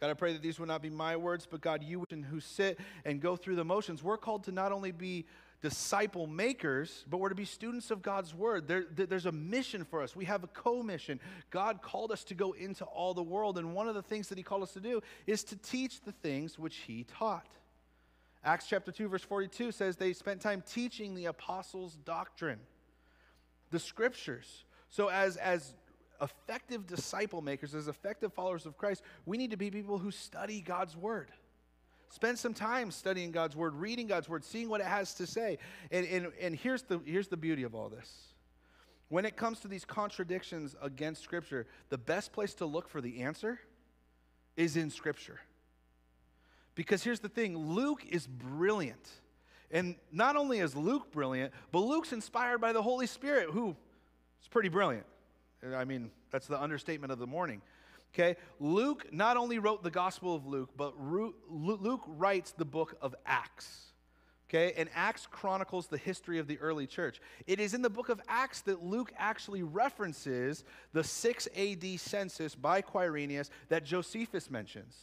God, 0.00 0.08
I 0.08 0.14
pray 0.14 0.32
that 0.32 0.40
these 0.40 0.58
would 0.58 0.68
not 0.68 0.80
be 0.80 0.88
my 0.88 1.16
words, 1.16 1.46
but 1.48 1.60
God, 1.60 1.84
you 1.84 2.04
who 2.30 2.40
sit 2.40 2.80
and 3.04 3.20
go 3.20 3.36
through 3.36 3.56
the 3.56 3.64
motions, 3.64 4.02
we're 4.02 4.16
called 4.16 4.44
to 4.44 4.52
not 4.52 4.72
only 4.72 4.92
be 4.92 5.26
disciple 5.60 6.26
makers, 6.26 7.04
but 7.08 7.18
we're 7.18 7.28
to 7.28 7.34
be 7.34 7.44
students 7.44 7.90
of 7.90 8.02
God's 8.02 8.34
word. 8.34 8.66
There, 8.66 8.84
there's 8.90 9.26
a 9.26 9.32
mission 9.32 9.84
for 9.84 10.02
us. 10.02 10.16
We 10.16 10.24
have 10.24 10.42
a 10.42 10.46
co 10.46 10.82
mission. 10.82 11.20
God 11.50 11.82
called 11.82 12.12
us 12.12 12.24
to 12.24 12.34
go 12.34 12.52
into 12.52 12.84
all 12.84 13.14
the 13.14 13.22
world, 13.22 13.58
and 13.58 13.74
one 13.74 13.88
of 13.88 13.94
the 13.94 14.02
things 14.02 14.28
that 14.28 14.38
He 14.38 14.44
called 14.44 14.62
us 14.62 14.72
to 14.72 14.80
do 14.80 15.02
is 15.26 15.44
to 15.44 15.56
teach 15.56 16.00
the 16.02 16.12
things 16.12 16.58
which 16.58 16.76
He 16.76 17.04
taught. 17.04 17.48
Acts 18.42 18.66
chapter 18.66 18.90
2, 18.90 19.08
verse 19.08 19.22
42 19.22 19.70
says 19.72 19.96
they 19.96 20.14
spent 20.14 20.40
time 20.40 20.62
teaching 20.66 21.14
the 21.14 21.26
apostles' 21.26 21.98
doctrine, 22.04 22.60
the 23.70 23.78
scriptures. 23.78 24.64
So, 24.88 25.08
as, 25.08 25.36
as 25.36 25.74
effective 26.22 26.86
disciple 26.86 27.42
makers, 27.42 27.74
as 27.74 27.86
effective 27.86 28.32
followers 28.32 28.64
of 28.64 28.78
Christ, 28.78 29.02
we 29.26 29.36
need 29.36 29.50
to 29.50 29.58
be 29.58 29.70
people 29.70 29.98
who 29.98 30.10
study 30.10 30.62
God's 30.62 30.96
word. 30.96 31.30
Spend 32.10 32.38
some 32.38 32.54
time 32.54 32.90
studying 32.90 33.30
God's 33.30 33.54
word, 33.54 33.74
reading 33.74 34.08
God's 34.08 34.28
word, 34.28 34.44
seeing 34.44 34.68
what 34.68 34.80
it 34.80 34.86
has 34.86 35.14
to 35.14 35.26
say. 35.26 35.58
And, 35.92 36.04
and, 36.06 36.32
and 36.40 36.56
here's, 36.56 36.82
the, 36.82 37.00
here's 37.04 37.28
the 37.28 37.36
beauty 37.36 37.62
of 37.62 37.74
all 37.74 37.88
this. 37.88 38.10
When 39.08 39.24
it 39.24 39.36
comes 39.36 39.60
to 39.60 39.68
these 39.68 39.84
contradictions 39.84 40.74
against 40.82 41.22
Scripture, 41.22 41.66
the 41.88 41.98
best 41.98 42.32
place 42.32 42.54
to 42.54 42.66
look 42.66 42.88
for 42.88 43.00
the 43.00 43.22
answer 43.22 43.60
is 44.56 44.76
in 44.76 44.90
Scripture. 44.90 45.40
Because 46.74 47.04
here's 47.04 47.20
the 47.20 47.28
thing 47.28 47.56
Luke 47.56 48.04
is 48.08 48.26
brilliant. 48.26 49.08
And 49.70 49.94
not 50.10 50.34
only 50.34 50.58
is 50.58 50.74
Luke 50.74 51.12
brilliant, 51.12 51.52
but 51.70 51.80
Luke's 51.80 52.12
inspired 52.12 52.60
by 52.60 52.72
the 52.72 52.82
Holy 52.82 53.06
Spirit, 53.06 53.50
who 53.50 53.76
is 54.42 54.48
pretty 54.48 54.68
brilliant. 54.68 55.06
I 55.76 55.84
mean, 55.84 56.10
that's 56.32 56.48
the 56.48 56.60
understatement 56.60 57.12
of 57.12 57.20
the 57.20 57.26
morning. 57.26 57.62
Okay? 58.14 58.36
Luke 58.58 59.12
not 59.12 59.36
only 59.36 59.58
wrote 59.58 59.82
the 59.82 59.90
Gospel 59.90 60.34
of 60.34 60.46
Luke, 60.46 60.70
but 60.76 60.94
Luke 60.98 62.04
writes 62.06 62.52
the 62.52 62.64
book 62.64 62.96
of 63.00 63.14
Acts. 63.24 63.92
Okay? 64.48 64.72
And 64.76 64.88
Acts 64.94 65.28
chronicles 65.30 65.86
the 65.86 65.98
history 65.98 66.38
of 66.38 66.48
the 66.48 66.58
early 66.58 66.86
church. 66.86 67.20
It 67.46 67.60
is 67.60 67.72
in 67.72 67.82
the 67.82 67.90
book 67.90 68.08
of 68.08 68.20
Acts 68.28 68.62
that 68.62 68.82
Luke 68.82 69.12
actually 69.16 69.62
references 69.62 70.64
the 70.92 71.04
6 71.04 71.48
AD 71.56 72.00
census 72.00 72.54
by 72.56 72.82
Quirinius 72.82 73.50
that 73.68 73.84
Josephus 73.84 74.50
mentions. 74.50 74.96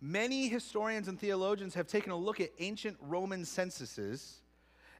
Many 0.00 0.48
historians 0.48 1.08
and 1.08 1.18
theologians 1.18 1.74
have 1.74 1.86
taken 1.86 2.12
a 2.12 2.16
look 2.16 2.38
at 2.38 2.50
ancient 2.58 2.98
Roman 3.00 3.46
censuses 3.46 4.42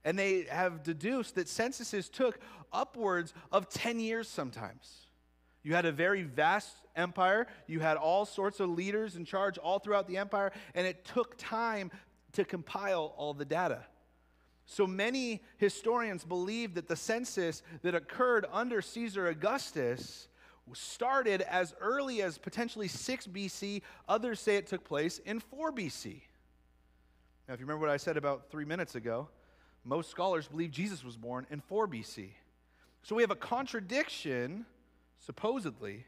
and 0.07 0.19
they 0.19 0.43
have 0.51 0.83
deduced 0.83 1.35
that 1.35 1.49
censuses 1.49 2.09
took 2.09 2.39
upwards 2.73 3.35
of 3.53 3.69
10 3.69 4.01
years 4.01 4.29
sometimes. 4.29 5.04
You 5.65 5.75
had 5.75 5.87
a 5.87 5.93
very 5.93 6.23
vast 6.23 6.77
empire, 6.95 7.49
you 7.67 7.81
had 7.81 7.97
all 7.97 8.25
sorts 8.25 8.61
of 8.61 8.69
leaders 8.71 9.17
in 9.17 9.25
charge 9.25 9.59
all 9.59 9.81
throughout 9.81 10.07
the 10.07 10.19
empire, 10.19 10.53
and 10.75 10.87
it 10.87 11.05
took 11.05 11.37
time 11.39 11.91
to 12.33 12.45
compile 12.45 13.15
all 13.17 13.35
the 13.35 13.45
data. 13.45 13.85
So 14.67 14.87
many 14.87 15.43
historians 15.57 16.25
believe 16.25 16.75
that 16.75 16.87
the 16.87 16.97
census 16.97 17.63
that 17.83 17.95
occurred 17.95 18.47
under 18.53 18.81
Caesar 18.81 19.29
Augustus 19.29 20.29
started 20.73 21.43
as 21.43 21.75
early 21.81 22.23
as 22.23 22.39
potentially 22.39 22.89
6 22.89 23.27
BC. 23.27 23.83
Others 24.09 24.41
say 24.41 24.57
it 24.57 24.67
took 24.67 24.85
place 24.85 25.19
in 25.19 25.41
4 25.41 25.73
BC. 25.73 26.23
Now, 27.47 27.55
if 27.55 27.61
you 27.61 27.67
remember 27.67 27.87
what 27.87 27.91
I 27.91 27.99
said 27.99 28.17
about 28.17 28.51
three 28.51 28.65
minutes 28.65 28.95
ago, 28.95 29.29
most 29.85 30.11
scholars 30.11 30.49
believe 30.49 30.71
Jesus 30.71 31.05
was 31.05 31.17
born 31.17 31.47
in 31.51 31.61
4 31.61 31.87
BC. 31.87 32.31
So 33.03 33.15
we 33.15 33.23
have 33.23 33.31
a 33.31 33.37
contradiction, 33.37 34.65
supposedly, 35.25 36.07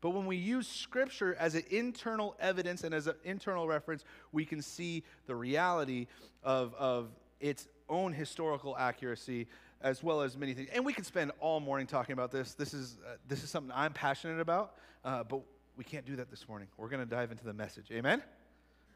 but 0.00 0.10
when 0.10 0.26
we 0.26 0.36
use 0.36 0.68
Scripture 0.68 1.34
as 1.38 1.54
an 1.54 1.64
internal 1.70 2.36
evidence 2.38 2.84
and 2.84 2.94
as 2.94 3.06
an 3.06 3.14
internal 3.24 3.66
reference, 3.66 4.04
we 4.30 4.44
can 4.44 4.62
see 4.62 5.02
the 5.26 5.34
reality 5.34 6.06
of, 6.42 6.74
of 6.74 7.08
its 7.40 7.66
own 7.88 8.12
historical 8.12 8.76
accuracy 8.76 9.46
as 9.80 10.02
well 10.02 10.22
as 10.22 10.36
many 10.36 10.54
things. 10.54 10.68
And 10.72 10.84
we 10.84 10.92
could 10.92 11.06
spend 11.06 11.32
all 11.40 11.60
morning 11.60 11.86
talking 11.86 12.12
about 12.12 12.30
this. 12.30 12.54
This 12.54 12.72
is, 12.72 12.98
uh, 13.06 13.16
this 13.28 13.42
is 13.42 13.50
something 13.50 13.72
I'm 13.74 13.92
passionate 13.92 14.40
about, 14.40 14.74
uh, 15.04 15.24
but 15.24 15.40
we 15.76 15.84
can't 15.84 16.06
do 16.06 16.16
that 16.16 16.30
this 16.30 16.48
morning. 16.48 16.68
We're 16.76 16.88
going 16.88 17.02
to 17.02 17.06
dive 17.06 17.30
into 17.30 17.44
the 17.44 17.52
message. 17.52 17.86
Amen? 17.92 18.22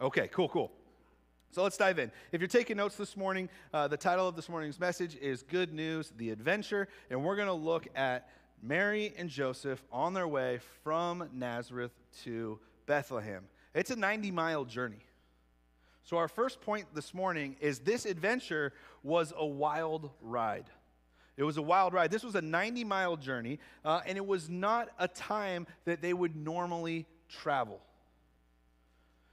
Okay, 0.00 0.28
cool, 0.28 0.48
cool. 0.48 0.72
So 1.52 1.64
let's 1.64 1.76
dive 1.76 1.98
in. 1.98 2.12
If 2.30 2.40
you're 2.40 2.48
taking 2.48 2.76
notes 2.76 2.94
this 2.94 3.16
morning, 3.16 3.48
uh, 3.74 3.88
the 3.88 3.96
title 3.96 4.28
of 4.28 4.36
this 4.36 4.48
morning's 4.48 4.78
message 4.78 5.16
is 5.16 5.42
Good 5.42 5.72
News, 5.72 6.12
the 6.16 6.30
Adventure, 6.30 6.86
and 7.10 7.24
we're 7.24 7.34
going 7.34 7.48
to 7.48 7.52
look 7.52 7.88
at 7.96 8.28
Mary 8.62 9.14
and 9.16 9.28
Joseph 9.28 9.82
on 9.90 10.14
their 10.14 10.28
way 10.28 10.60
from 10.82 11.28
Nazareth 11.32 11.92
to 12.24 12.58
Bethlehem. 12.86 13.44
It's 13.74 13.90
a 13.90 13.96
90 13.96 14.30
mile 14.30 14.64
journey. 14.64 15.04
So, 16.02 16.16
our 16.16 16.28
first 16.28 16.60
point 16.60 16.86
this 16.94 17.14
morning 17.14 17.56
is 17.60 17.80
this 17.80 18.04
adventure 18.04 18.72
was 19.02 19.32
a 19.36 19.46
wild 19.46 20.10
ride. 20.20 20.66
It 21.36 21.44
was 21.44 21.56
a 21.56 21.62
wild 21.62 21.94
ride. 21.94 22.10
This 22.10 22.24
was 22.24 22.34
a 22.34 22.42
90 22.42 22.84
mile 22.84 23.16
journey, 23.16 23.60
uh, 23.84 24.00
and 24.06 24.18
it 24.18 24.26
was 24.26 24.48
not 24.48 24.90
a 24.98 25.08
time 25.08 25.66
that 25.84 26.02
they 26.02 26.12
would 26.12 26.36
normally 26.36 27.06
travel. 27.28 27.80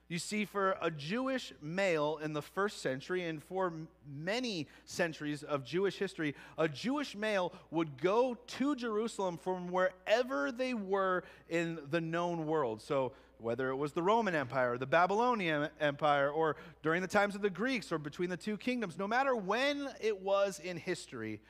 You 0.09 0.19
see, 0.19 0.45
for 0.45 0.77
a 0.81 0.89
Jewish 0.89 1.51
male 1.61 2.19
in 2.23 2.31
the 2.31 2.41
first 2.41 2.81
century, 2.81 3.25
and 3.25 3.43
for 3.43 3.73
many 4.09 4.67
centuries 4.85 5.43
of 5.43 5.65
Jewish 5.65 5.97
history, 5.97 6.33
a 6.57 6.69
Jewish 6.69 7.13
male 7.13 7.51
would 7.71 8.01
go 8.01 8.35
to 8.35 8.75
Jerusalem 8.77 9.37
from 9.37 9.69
wherever 9.69 10.51
they 10.53 10.73
were 10.73 11.23
in 11.49 11.79
the 11.91 11.99
known 11.99 12.47
world. 12.47 12.81
So, 12.81 13.11
whether 13.39 13.69
it 13.69 13.75
was 13.75 13.91
the 13.91 14.01
Roman 14.01 14.33
Empire, 14.33 14.77
the 14.77 14.87
Babylonian 14.87 15.69
Empire, 15.79 16.31
or 16.31 16.55
during 16.81 17.01
the 17.01 17.07
times 17.07 17.35
of 17.35 17.41
the 17.41 17.49
Greeks, 17.49 17.91
or 17.91 17.99
between 17.99 18.29
the 18.29 18.37
two 18.37 18.57
kingdoms, 18.57 18.97
no 18.97 19.07
matter 19.07 19.35
when 19.35 19.89
it 19.99 20.21
was 20.21 20.59
in 20.59 20.77
history, 20.77 21.41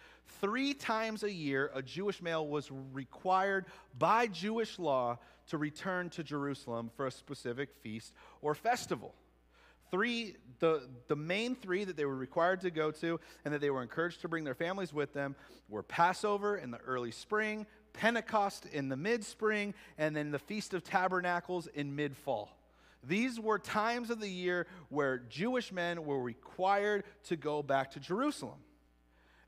three 0.42 0.74
times 0.74 1.24
a 1.24 1.32
year, 1.32 1.72
a 1.74 1.82
Jewish 1.82 2.22
male 2.22 2.48
was 2.48 2.70
required 2.94 3.66
by 3.98 4.28
Jewish 4.28 4.80
law 4.80 5.20
to 5.50 5.58
return 5.58 6.10
to 6.12 6.24
Jerusalem 6.24 6.92
for 6.96 7.08
a 7.08 7.12
specific 7.12 7.70
feast 7.82 8.14
or 8.42 8.54
festival. 8.54 9.14
Three, 9.90 10.36
the, 10.60 10.88
the 11.08 11.16
main 11.16 11.56
three 11.56 11.86
that 11.86 11.96
they 11.96 12.06
were 12.06 12.16
required 12.16 12.62
to 12.62 12.72
go 12.72 12.92
to 12.92 13.20
and 13.46 13.54
that 13.54 13.62
they 13.62 13.70
were 13.70 13.82
encouraged 13.82 14.22
to 14.22 14.28
bring 14.28 14.44
their 14.44 14.56
families 14.56 14.94
with 14.94 15.14
them 15.14 15.36
were 15.70 15.84
Passover 15.84 16.58
in 16.58 16.72
the 16.72 16.80
early 16.80 17.12
spring, 17.12 17.66
Pentecost 17.94 18.66
in 18.66 18.90
the 18.90 18.98
mid 18.98 19.24
spring, 19.24 19.74
and 19.98 20.16
then 20.16 20.32
the 20.32 20.40
Feast 20.40 20.74
of 20.74 20.84
Tabernacles 20.84 21.68
in 21.68 21.96
mid 21.96 22.18
fall. 22.18 22.58
These 23.04 23.40
were 23.40 23.60
times 23.60 24.10
of 24.10 24.20
the 24.20 24.30
year 24.30 24.68
where 24.90 25.20
Jewish 25.20 25.72
men 25.72 26.04
were 26.04 26.22
required 26.22 27.06
to 27.28 27.38
go 27.38 27.64
back 27.64 27.92
to 27.92 28.00
Jerusalem. 28.00 28.60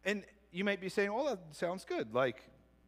And 0.06 0.24
you 0.52 0.64
might 0.64 0.82
be 0.82 0.90
saying, 0.90 1.10
oh, 1.12 1.30
that 1.30 1.40
sounds 1.52 1.86
good. 1.86 2.14
Like, 2.14 2.44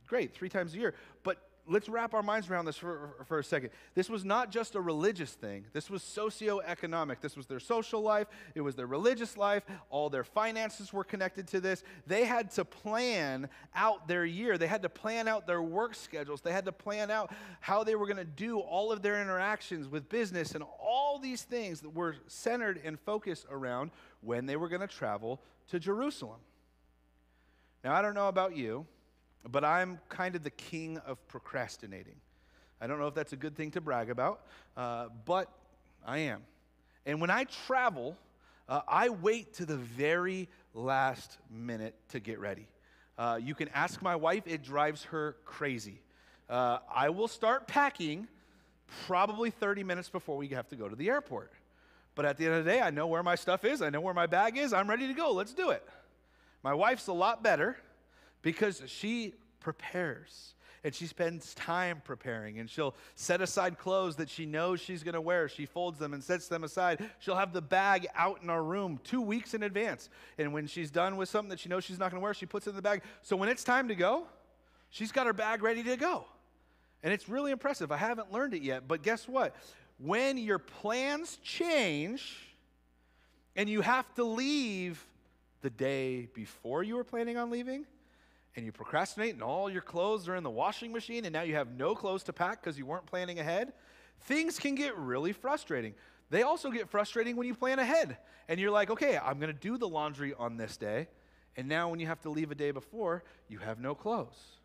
great, 0.08 0.34
three 0.34 0.50
times 0.50 0.74
a 0.74 0.78
year. 0.78 0.94
But 1.24 1.38
let's 1.68 1.88
wrap 1.88 2.14
our 2.14 2.24
minds 2.24 2.50
around 2.50 2.66
this 2.66 2.78
for, 2.78 3.26
for 3.28 3.40
a 3.40 3.44
second. 3.44 3.70
This 3.94 4.10
was 4.10 4.26
not 4.26 4.52
just 4.52 4.76
a 4.76 4.82
religious 4.82 5.32
thing, 5.32 5.66
this 5.74 5.90
was 5.90 6.02
socioeconomic. 6.02 7.22
This 7.22 7.38
was 7.38 7.46
their 7.46 7.60
social 7.60 8.02
life, 8.02 8.28
it 8.56 8.62
was 8.62 8.76
their 8.76 8.88
religious 8.88 9.38
life. 9.38 9.64
All 9.90 10.10
their 10.10 10.24
finances 10.24 10.92
were 10.92 11.04
connected 11.04 11.48
to 11.50 11.60
this. 11.60 11.84
They 12.08 12.26
had 12.26 12.52
to 12.52 12.66
plan 12.66 13.50
out 13.76 14.08
their 14.08 14.26
year, 14.26 14.58
they 14.58 14.68
had 14.68 14.82
to 14.82 14.90
plan 14.90 15.28
out 15.28 15.48
their 15.48 15.62
work 15.62 15.96
schedules, 15.96 16.42
they 16.42 16.52
had 16.52 16.66
to 16.66 16.72
plan 16.72 17.12
out 17.12 17.32
how 17.60 17.84
they 17.84 17.96
were 17.96 18.06
going 18.06 18.18
to 18.18 18.26
do 18.26 18.60
all 18.60 18.92
of 18.92 19.02
their 19.02 19.22
interactions 19.22 19.88
with 19.88 20.10
business 20.10 20.56
and 20.56 20.64
all 20.80 21.20
these 21.20 21.44
things 21.44 21.82
that 21.82 21.94
were 21.94 22.16
centered 22.28 22.82
and 22.84 23.00
focused 23.00 23.46
around 23.50 23.92
when 24.22 24.46
they 24.46 24.56
were 24.56 24.70
going 24.70 24.82
to 24.82 24.88
travel 24.88 25.42
to 25.70 25.80
Jerusalem. 25.80 26.40
Now, 27.84 27.94
I 27.94 28.02
don't 28.02 28.14
know 28.14 28.28
about 28.28 28.56
you 28.56 28.86
but 29.50 29.64
I'm 29.64 30.00
kind 30.10 30.36
of 30.36 30.44
the 30.44 30.52
king 30.52 30.98
of 31.00 31.26
procrastinating. 31.28 32.16
I 32.80 32.88
don't 32.88 33.00
know 33.00 33.08
if 33.08 33.14
that's 33.14 33.34
a 33.34 33.38
good 33.38 33.56
thing 33.56 33.72
to 33.72 33.82
brag 33.82 34.10
about, 34.10 34.42
uh, 34.76 35.08
but 35.26 35.50
I 36.06 36.20
am. 36.20 36.42
And 37.06 37.22
when 37.22 37.30
I 37.30 37.46
travel, 37.66 38.18
uh, 38.68 38.82
I 38.88 39.10
wait 39.10 39.54
to 39.56 39.66
the 39.66 39.78
very 39.78 40.50
last 40.74 41.38
minute 41.50 41.96
to 42.10 42.20
get 42.20 42.40
ready. 42.40 42.68
Uh, 43.18 43.40
you 43.42 43.54
can 43.54 43.68
ask 43.70 44.02
my 44.02 44.16
wife, 44.16 44.44
it 44.46 44.64
drives 44.64 45.04
her 45.06 45.36
crazy. 45.46 46.02
Uh, 46.50 46.80
I 46.94 47.10
will 47.10 47.28
start 47.28 47.68
packing 47.68 48.28
probably 49.06 49.52
30 49.52 49.84
minutes 49.84 50.10
before 50.10 50.38
we 50.38 50.48
have 50.50 50.68
to 50.70 50.76
go 50.76 50.90
to 50.90 50.96
the 50.96 51.10
airport. 51.10 51.52
But 52.14 52.26
at 52.26 52.38
the 52.38 52.46
end 52.46 52.56
of 52.56 52.66
the 52.66 52.72
day, 52.72 52.82
I 52.82 52.90
know 52.90 53.08
where 53.08 53.24
my 53.24 53.36
stuff 53.36 53.64
is, 53.64 53.82
I 53.82 53.90
know 53.90 54.02
where 54.02 54.14
my 54.14 54.28
bag 54.28 54.58
is, 54.58 54.74
I'm 54.74 54.90
ready 54.90 55.08
to 55.08 55.14
go. 55.14 55.32
Let's 55.32 55.54
do 55.54 55.70
it. 55.70 55.88
My 56.64 56.74
wife's 56.74 57.08
a 57.08 57.14
lot 57.14 57.44
better 57.44 57.78
because 58.42 58.82
she 58.88 59.34
prepares 59.60 60.54
and 60.84 60.94
she 60.96 61.06
spends 61.06 61.54
time 61.54 62.02
preparing 62.04 62.60
and 62.60 62.70
she'll 62.70 62.96
set 63.16 63.42
aside 63.42 63.78
clothes 63.78 64.16
that 64.16 64.30
she 64.30 64.46
knows 64.46 64.80
she's 64.80 65.04
going 65.04 65.14
to 65.14 65.22
wear. 65.22 65.48
She 65.48 65.66
folds 65.66 66.00
them 66.00 66.14
and 66.14 66.24
sets 66.24 66.48
them 66.48 66.64
aside. 66.64 67.08
She'll 67.20 67.36
have 67.36 67.54
the 67.54 67.62
bag 67.62 68.08
out 68.16 68.42
in 68.42 68.50
our 68.50 68.64
room 68.64 69.00
two 69.04 69.22
weeks 69.22 69.54
in 69.54 69.64
advance. 69.64 70.10
And 70.38 70.54
when 70.54 70.68
she's 70.68 70.90
done 70.90 71.18
with 71.18 71.30
something 71.30 71.50
that 71.50 71.60
she 71.60 71.70
knows 71.70 71.84
she's 71.84 72.00
not 72.00 72.12
going 72.12 72.20
to 72.20 72.24
wear 72.24 72.34
she 72.34 72.46
puts 72.46 72.68
it 72.68 72.72
in 72.72 72.76
the 72.76 72.82
bag. 72.82 73.04
So 73.22 73.36
when 73.36 73.50
it's 73.50 73.64
time 73.64 73.88
to 73.90 73.96
go 73.96 74.26
she's 74.90 75.12
got 75.12 75.28
her 75.28 75.34
bag 75.34 75.62
ready 75.62 75.84
to 75.84 75.98
go. 75.98 76.26
And 77.04 77.14
it's 77.14 77.30
really 77.30 77.52
impressive. 77.52 77.92
I 77.92 77.98
haven't 77.98 78.32
learned 78.32 78.54
it 78.54 78.64
yet 78.64 78.88
but 78.88 79.04
guess 79.04 79.28
what? 79.28 79.56
When 80.00 80.38
your 80.38 80.60
plans 80.60 81.38
change 81.44 82.56
and 83.56 83.70
you 83.70 83.82
have 83.82 84.12
to 84.16 84.24
leave 84.24 85.06
the 85.62 85.70
day 85.70 86.28
before 86.34 86.84
you 86.84 86.96
were 86.96 87.04
planning 87.04 87.38
on 87.38 87.50
leaving 87.50 87.86
and 88.56 88.66
you 88.66 88.72
procrastinate 88.72 89.34
and 89.34 89.44
all 89.44 89.70
your 89.70 89.82
clothes 89.82 90.28
are 90.28 90.36
in 90.36 90.44
the 90.44 90.50
washing 90.50 90.92
machine 90.92 91.26
and 91.26 91.34
now 91.34 91.42
you 91.42 91.56
have 91.56 91.72
no 91.72 91.96
clothes 91.96 92.24
to 92.24 92.34
pack 92.34 92.62
because 92.62 92.78
you 92.78 92.86
weren't 92.86 93.06
planning 93.06 93.40
ahead, 93.40 93.74
things 94.22 94.60
can 94.60 94.76
get 94.76 94.98
really 94.98 95.32
frustrating. 95.32 95.94
They 96.30 96.44
also 96.44 96.72
get 96.72 96.90
frustrating 96.90 97.36
when 97.36 97.48
you 97.48 97.56
plan 97.56 97.80
ahead 97.80 98.18
and 98.48 98.60
you're 98.60 98.72
like, 98.72 98.90
okay, 98.90 99.18
I'm 99.18 99.40
going 99.40 99.54
to 99.54 99.60
do 99.60 99.78
the 99.78 99.88
laundry 99.88 100.34
on 100.38 100.58
this 100.58 100.78
day. 100.78 101.08
And 101.58 101.68
now 101.68 101.90
when 101.90 102.00
you 102.00 102.08
have 102.08 102.22
to 102.22 102.30
leave 102.30 102.52
a 102.52 102.56
day 102.56 102.72
before, 102.72 103.24
you 103.50 103.60
have 103.60 103.80
no 103.80 103.94
clothes. 103.94 104.58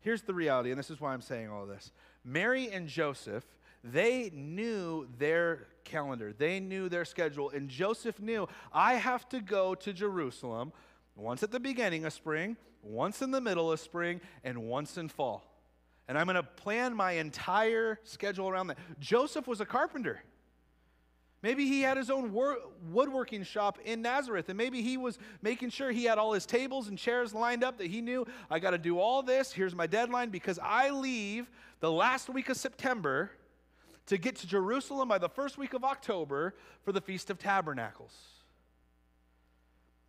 Here's 0.00 0.22
the 0.22 0.34
reality, 0.34 0.70
and 0.70 0.78
this 0.78 0.90
is 0.90 1.00
why 1.00 1.14
I'm 1.14 1.22
saying 1.22 1.48
all 1.48 1.64
this 1.64 1.92
Mary 2.24 2.70
and 2.70 2.88
Joseph, 2.88 3.44
they 3.84 4.30
knew 4.32 5.08
their 5.18 5.66
calendar, 5.84 6.32
they 6.32 6.60
knew 6.60 6.88
their 6.88 7.04
schedule, 7.04 7.50
and 7.50 7.68
Joseph 7.68 8.20
knew, 8.20 8.48
I 8.72 8.94
have 8.94 9.28
to 9.30 9.40
go 9.40 9.74
to 9.76 9.92
Jerusalem 9.92 10.72
once 11.16 11.42
at 11.42 11.50
the 11.50 11.60
beginning 11.60 12.04
of 12.04 12.12
spring, 12.12 12.56
once 12.82 13.22
in 13.22 13.30
the 13.30 13.40
middle 13.40 13.70
of 13.72 13.80
spring, 13.80 14.20
and 14.44 14.64
once 14.64 14.96
in 14.96 15.08
fall. 15.08 15.48
And 16.08 16.18
I'm 16.18 16.26
going 16.26 16.36
to 16.36 16.42
plan 16.42 16.94
my 16.94 17.12
entire 17.12 17.98
schedule 18.04 18.48
around 18.48 18.68
that. 18.68 18.78
Joseph 18.98 19.46
was 19.46 19.60
a 19.60 19.66
carpenter. 19.66 20.22
Maybe 21.42 21.66
he 21.66 21.82
had 21.82 21.96
his 21.96 22.08
own 22.08 22.32
wor- 22.32 22.58
woodworking 22.90 23.42
shop 23.42 23.78
in 23.84 24.00
Nazareth, 24.00 24.48
and 24.48 24.56
maybe 24.56 24.80
he 24.80 24.96
was 24.96 25.18
making 25.42 25.70
sure 25.70 25.90
he 25.90 26.04
had 26.04 26.18
all 26.18 26.32
his 26.32 26.46
tables 26.46 26.86
and 26.88 26.96
chairs 26.96 27.34
lined 27.34 27.64
up 27.64 27.78
that 27.78 27.88
he 27.88 28.00
knew 28.00 28.26
I 28.48 28.60
got 28.60 28.70
to 28.70 28.78
do 28.78 29.00
all 29.00 29.22
this. 29.22 29.52
Here's 29.52 29.74
my 29.74 29.88
deadline 29.88 30.30
because 30.30 30.60
I 30.62 30.90
leave 30.90 31.50
the 31.80 31.90
last 31.90 32.28
week 32.30 32.48
of 32.48 32.56
September 32.56 33.32
to 34.06 34.18
get 34.18 34.36
to 34.36 34.46
Jerusalem 34.46 35.08
by 35.08 35.18
the 35.18 35.28
first 35.28 35.58
week 35.58 35.74
of 35.74 35.84
October 35.84 36.54
for 36.84 36.92
the 36.92 37.00
Feast 37.00 37.30
of 37.30 37.38
Tabernacles. 37.38 38.14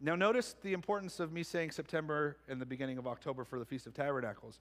Now, 0.01 0.15
notice 0.15 0.56
the 0.62 0.73
importance 0.73 1.19
of 1.19 1.32
me 1.32 1.43
saying 1.43 1.71
September 1.71 2.36
and 2.49 2.60
the 2.60 2.65
beginning 2.65 2.97
of 2.97 3.08
October 3.08 3.45
for 3.45 3.58
the 3.58 3.65
Feast 3.65 3.88
of 3.88 3.93
Tabernacles. 3.93 4.60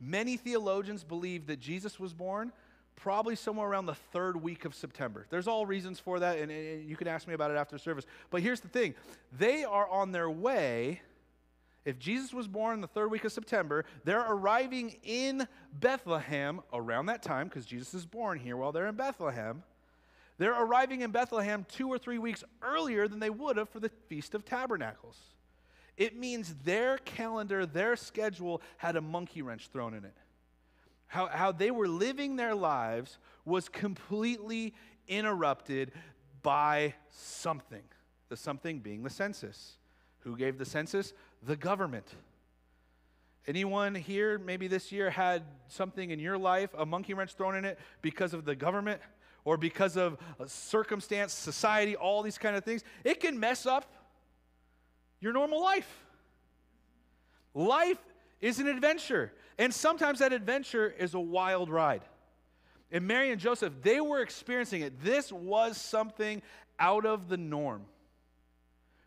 Many 0.00 0.36
theologians 0.36 1.04
believe 1.04 1.46
that 1.46 1.60
Jesus 1.60 2.00
was 2.00 2.12
born 2.12 2.52
probably 2.96 3.36
somewhere 3.36 3.68
around 3.68 3.86
the 3.86 3.94
third 3.94 4.42
week 4.42 4.64
of 4.64 4.74
September. 4.74 5.26
There's 5.30 5.46
all 5.46 5.64
reasons 5.64 6.00
for 6.00 6.18
that, 6.18 6.38
and, 6.38 6.50
and, 6.50 6.88
you 6.88 6.96
can 6.96 7.06
ask 7.06 7.28
me 7.28 7.34
about 7.34 7.52
it 7.52 7.56
after 7.56 7.78
service. 7.78 8.04
But 8.30 8.42
here's 8.42 8.60
the 8.60 8.68
thing 8.68 8.94
they 9.32 9.64
are 9.64 9.88
on 9.88 10.10
their 10.10 10.28
way. 10.28 11.00
If 11.88 11.98
Jesus 11.98 12.34
was 12.34 12.46
born 12.46 12.74
in 12.74 12.80
the 12.82 12.86
third 12.86 13.10
week 13.10 13.24
of 13.24 13.32
September, 13.32 13.86
they're 14.04 14.20
arriving 14.20 14.98
in 15.02 15.48
Bethlehem 15.72 16.60
around 16.70 17.06
that 17.06 17.22
time 17.22 17.48
because 17.48 17.64
Jesus 17.64 17.94
is 17.94 18.04
born 18.04 18.38
here 18.38 18.58
while 18.58 18.72
they're 18.72 18.88
in 18.88 18.94
Bethlehem. 18.94 19.62
They're 20.36 20.52
arriving 20.52 21.00
in 21.00 21.12
Bethlehem 21.12 21.64
two 21.66 21.88
or 21.88 21.96
three 21.96 22.18
weeks 22.18 22.44
earlier 22.60 23.08
than 23.08 23.20
they 23.20 23.30
would 23.30 23.56
have 23.56 23.70
for 23.70 23.80
the 23.80 23.88
Feast 23.88 24.34
of 24.34 24.44
Tabernacles. 24.44 25.16
It 25.96 26.14
means 26.14 26.56
their 26.62 26.98
calendar, 26.98 27.64
their 27.64 27.96
schedule 27.96 28.60
had 28.76 28.96
a 28.96 29.00
monkey 29.00 29.40
wrench 29.40 29.68
thrown 29.68 29.94
in 29.94 30.04
it. 30.04 30.14
How, 31.06 31.28
how 31.28 31.52
they 31.52 31.70
were 31.70 31.88
living 31.88 32.36
their 32.36 32.54
lives 32.54 33.16
was 33.46 33.70
completely 33.70 34.74
interrupted 35.06 35.92
by 36.42 36.92
something. 37.08 37.84
The 38.28 38.36
something 38.36 38.80
being 38.80 39.04
the 39.04 39.10
census. 39.10 39.78
Who 40.20 40.36
gave 40.36 40.58
the 40.58 40.66
census? 40.66 41.14
The 41.42 41.56
government. 41.56 42.06
Anyone 43.46 43.94
here 43.94 44.38
maybe 44.38 44.68
this 44.68 44.92
year 44.92 45.10
had 45.10 45.42
something 45.68 46.10
in 46.10 46.18
your 46.18 46.36
life, 46.36 46.70
a 46.76 46.84
monkey 46.84 47.14
wrench 47.14 47.34
thrown 47.34 47.54
in 47.56 47.64
it 47.64 47.78
because 48.02 48.34
of 48.34 48.44
the 48.44 48.54
government? 48.54 49.00
or 49.48 49.56
because 49.56 49.96
of 49.96 50.18
circumstance, 50.44 51.32
society, 51.32 51.96
all 51.96 52.22
these 52.22 52.36
kind 52.36 52.54
of 52.54 52.62
things, 52.62 52.84
it 53.02 53.18
can 53.18 53.40
mess 53.40 53.64
up 53.64 53.90
your 55.20 55.32
normal 55.32 55.62
life. 55.62 56.04
Life 57.54 57.98
is 58.42 58.58
an 58.58 58.68
adventure, 58.68 59.32
and 59.58 59.72
sometimes 59.72 60.18
that 60.18 60.34
adventure 60.34 60.90
is 60.98 61.14
a 61.14 61.20
wild 61.20 61.70
ride. 61.70 62.02
And 62.92 63.06
Mary 63.06 63.30
and 63.30 63.40
Joseph, 63.40 63.72
they 63.80 64.02
were 64.02 64.20
experiencing 64.20 64.82
it. 64.82 65.02
This 65.02 65.32
was 65.32 65.78
something 65.78 66.42
out 66.78 67.06
of 67.06 67.30
the 67.30 67.38
norm. 67.38 67.86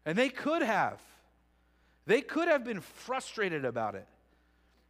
And 0.07 0.17
they 0.17 0.29
could 0.29 0.63
have. 0.63 0.99
They 2.11 2.19
could 2.19 2.49
have 2.49 2.65
been 2.65 2.81
frustrated 2.81 3.63
about 3.63 3.95
it. 3.95 4.05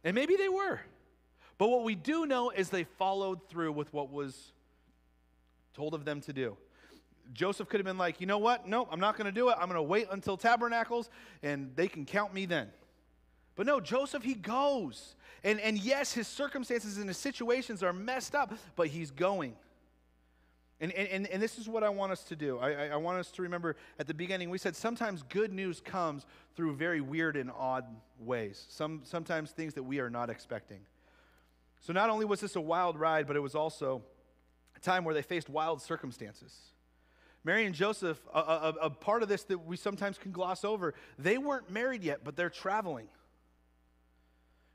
And 0.02 0.12
maybe 0.12 0.34
they 0.34 0.48
were. 0.48 0.80
But 1.56 1.68
what 1.68 1.84
we 1.84 1.94
do 1.94 2.26
know 2.26 2.50
is 2.50 2.68
they 2.68 2.82
followed 2.82 3.48
through 3.48 3.70
with 3.70 3.92
what 3.92 4.10
was 4.10 4.50
told 5.72 5.94
of 5.94 6.04
them 6.04 6.20
to 6.22 6.32
do. 6.32 6.56
Joseph 7.32 7.68
could 7.68 7.78
have 7.78 7.84
been 7.84 7.96
like, 7.96 8.20
you 8.20 8.26
know 8.26 8.38
what? 8.38 8.66
No, 8.66 8.88
I'm 8.90 8.98
not 8.98 9.16
going 9.16 9.26
to 9.26 9.32
do 9.32 9.50
it. 9.50 9.56
I'm 9.60 9.68
going 9.68 9.76
to 9.76 9.82
wait 9.84 10.08
until 10.10 10.36
tabernacles 10.36 11.10
and 11.44 11.70
they 11.76 11.86
can 11.86 12.06
count 12.06 12.34
me 12.34 12.44
then. 12.44 12.70
But 13.54 13.66
no, 13.66 13.78
Joseph, 13.78 14.24
he 14.24 14.34
goes. 14.34 15.14
And, 15.44 15.60
and 15.60 15.78
yes, 15.78 16.12
his 16.12 16.26
circumstances 16.26 16.98
and 16.98 17.06
his 17.06 17.18
situations 17.18 17.84
are 17.84 17.92
messed 17.92 18.34
up, 18.34 18.52
but 18.74 18.88
he's 18.88 19.12
going. 19.12 19.54
And, 20.82 20.92
and, 20.94 21.28
and 21.28 21.40
this 21.40 21.58
is 21.58 21.68
what 21.68 21.84
I 21.84 21.90
want 21.90 22.10
us 22.10 22.24
to 22.24 22.34
do. 22.34 22.58
I, 22.58 22.88
I 22.88 22.96
want 22.96 23.16
us 23.20 23.30
to 23.32 23.42
remember 23.42 23.76
at 24.00 24.08
the 24.08 24.14
beginning, 24.14 24.50
we 24.50 24.58
said 24.58 24.74
sometimes 24.74 25.22
good 25.22 25.52
news 25.52 25.80
comes 25.80 26.26
through 26.56 26.74
very 26.74 27.00
weird 27.00 27.36
and 27.36 27.52
odd 27.56 27.84
ways, 28.18 28.66
Some, 28.68 29.02
sometimes 29.04 29.52
things 29.52 29.74
that 29.74 29.84
we 29.84 30.00
are 30.00 30.10
not 30.10 30.28
expecting. 30.28 30.80
So 31.80 31.92
not 31.92 32.10
only 32.10 32.24
was 32.24 32.40
this 32.40 32.56
a 32.56 32.60
wild 32.60 32.98
ride, 32.98 33.28
but 33.28 33.36
it 33.36 33.40
was 33.40 33.54
also 33.54 34.02
a 34.76 34.80
time 34.80 35.04
where 35.04 35.14
they 35.14 35.22
faced 35.22 35.48
wild 35.48 35.80
circumstances. 35.80 36.52
Mary 37.44 37.64
and 37.64 37.76
Joseph, 37.76 38.20
a, 38.34 38.38
a, 38.38 38.74
a, 38.82 38.90
part 38.90 39.22
of 39.22 39.28
this 39.28 39.44
that 39.44 39.64
we 39.64 39.76
sometimes 39.76 40.18
can 40.18 40.32
gloss 40.32 40.64
over, 40.64 40.94
they 41.16 41.38
weren't 41.38 41.70
married 41.70 42.02
yet, 42.02 42.24
but 42.24 42.34
they're 42.34 42.50
traveling. 42.50 43.06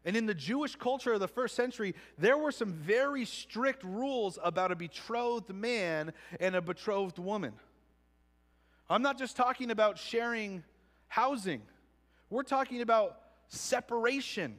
And 0.08 0.16
in 0.16 0.26
the 0.26 0.34
Jewish 0.34 0.78
culture 0.78 1.12
of 1.12 1.20
the 1.20 1.28
first 1.28 1.54
century, 1.54 1.94
there 2.18 2.38
were 2.38 2.54
some 2.54 2.72
very 2.72 3.26
strict 3.26 3.84
rules 3.84 4.40
about 4.42 4.72
a 4.72 4.76
betrothed 4.76 5.54
man 5.54 6.14
and 6.40 6.56
a 6.56 6.62
betrothed 6.62 7.20
woman. 7.20 7.52
I'm 8.90 9.02
not 9.02 9.18
just 9.18 9.36
talking 9.36 9.70
about 9.70 9.98
sharing 9.98 10.64
housing, 11.10 11.62
we're 12.30 12.44
talking 12.44 12.82
about 12.82 13.20
separation, 13.50 14.56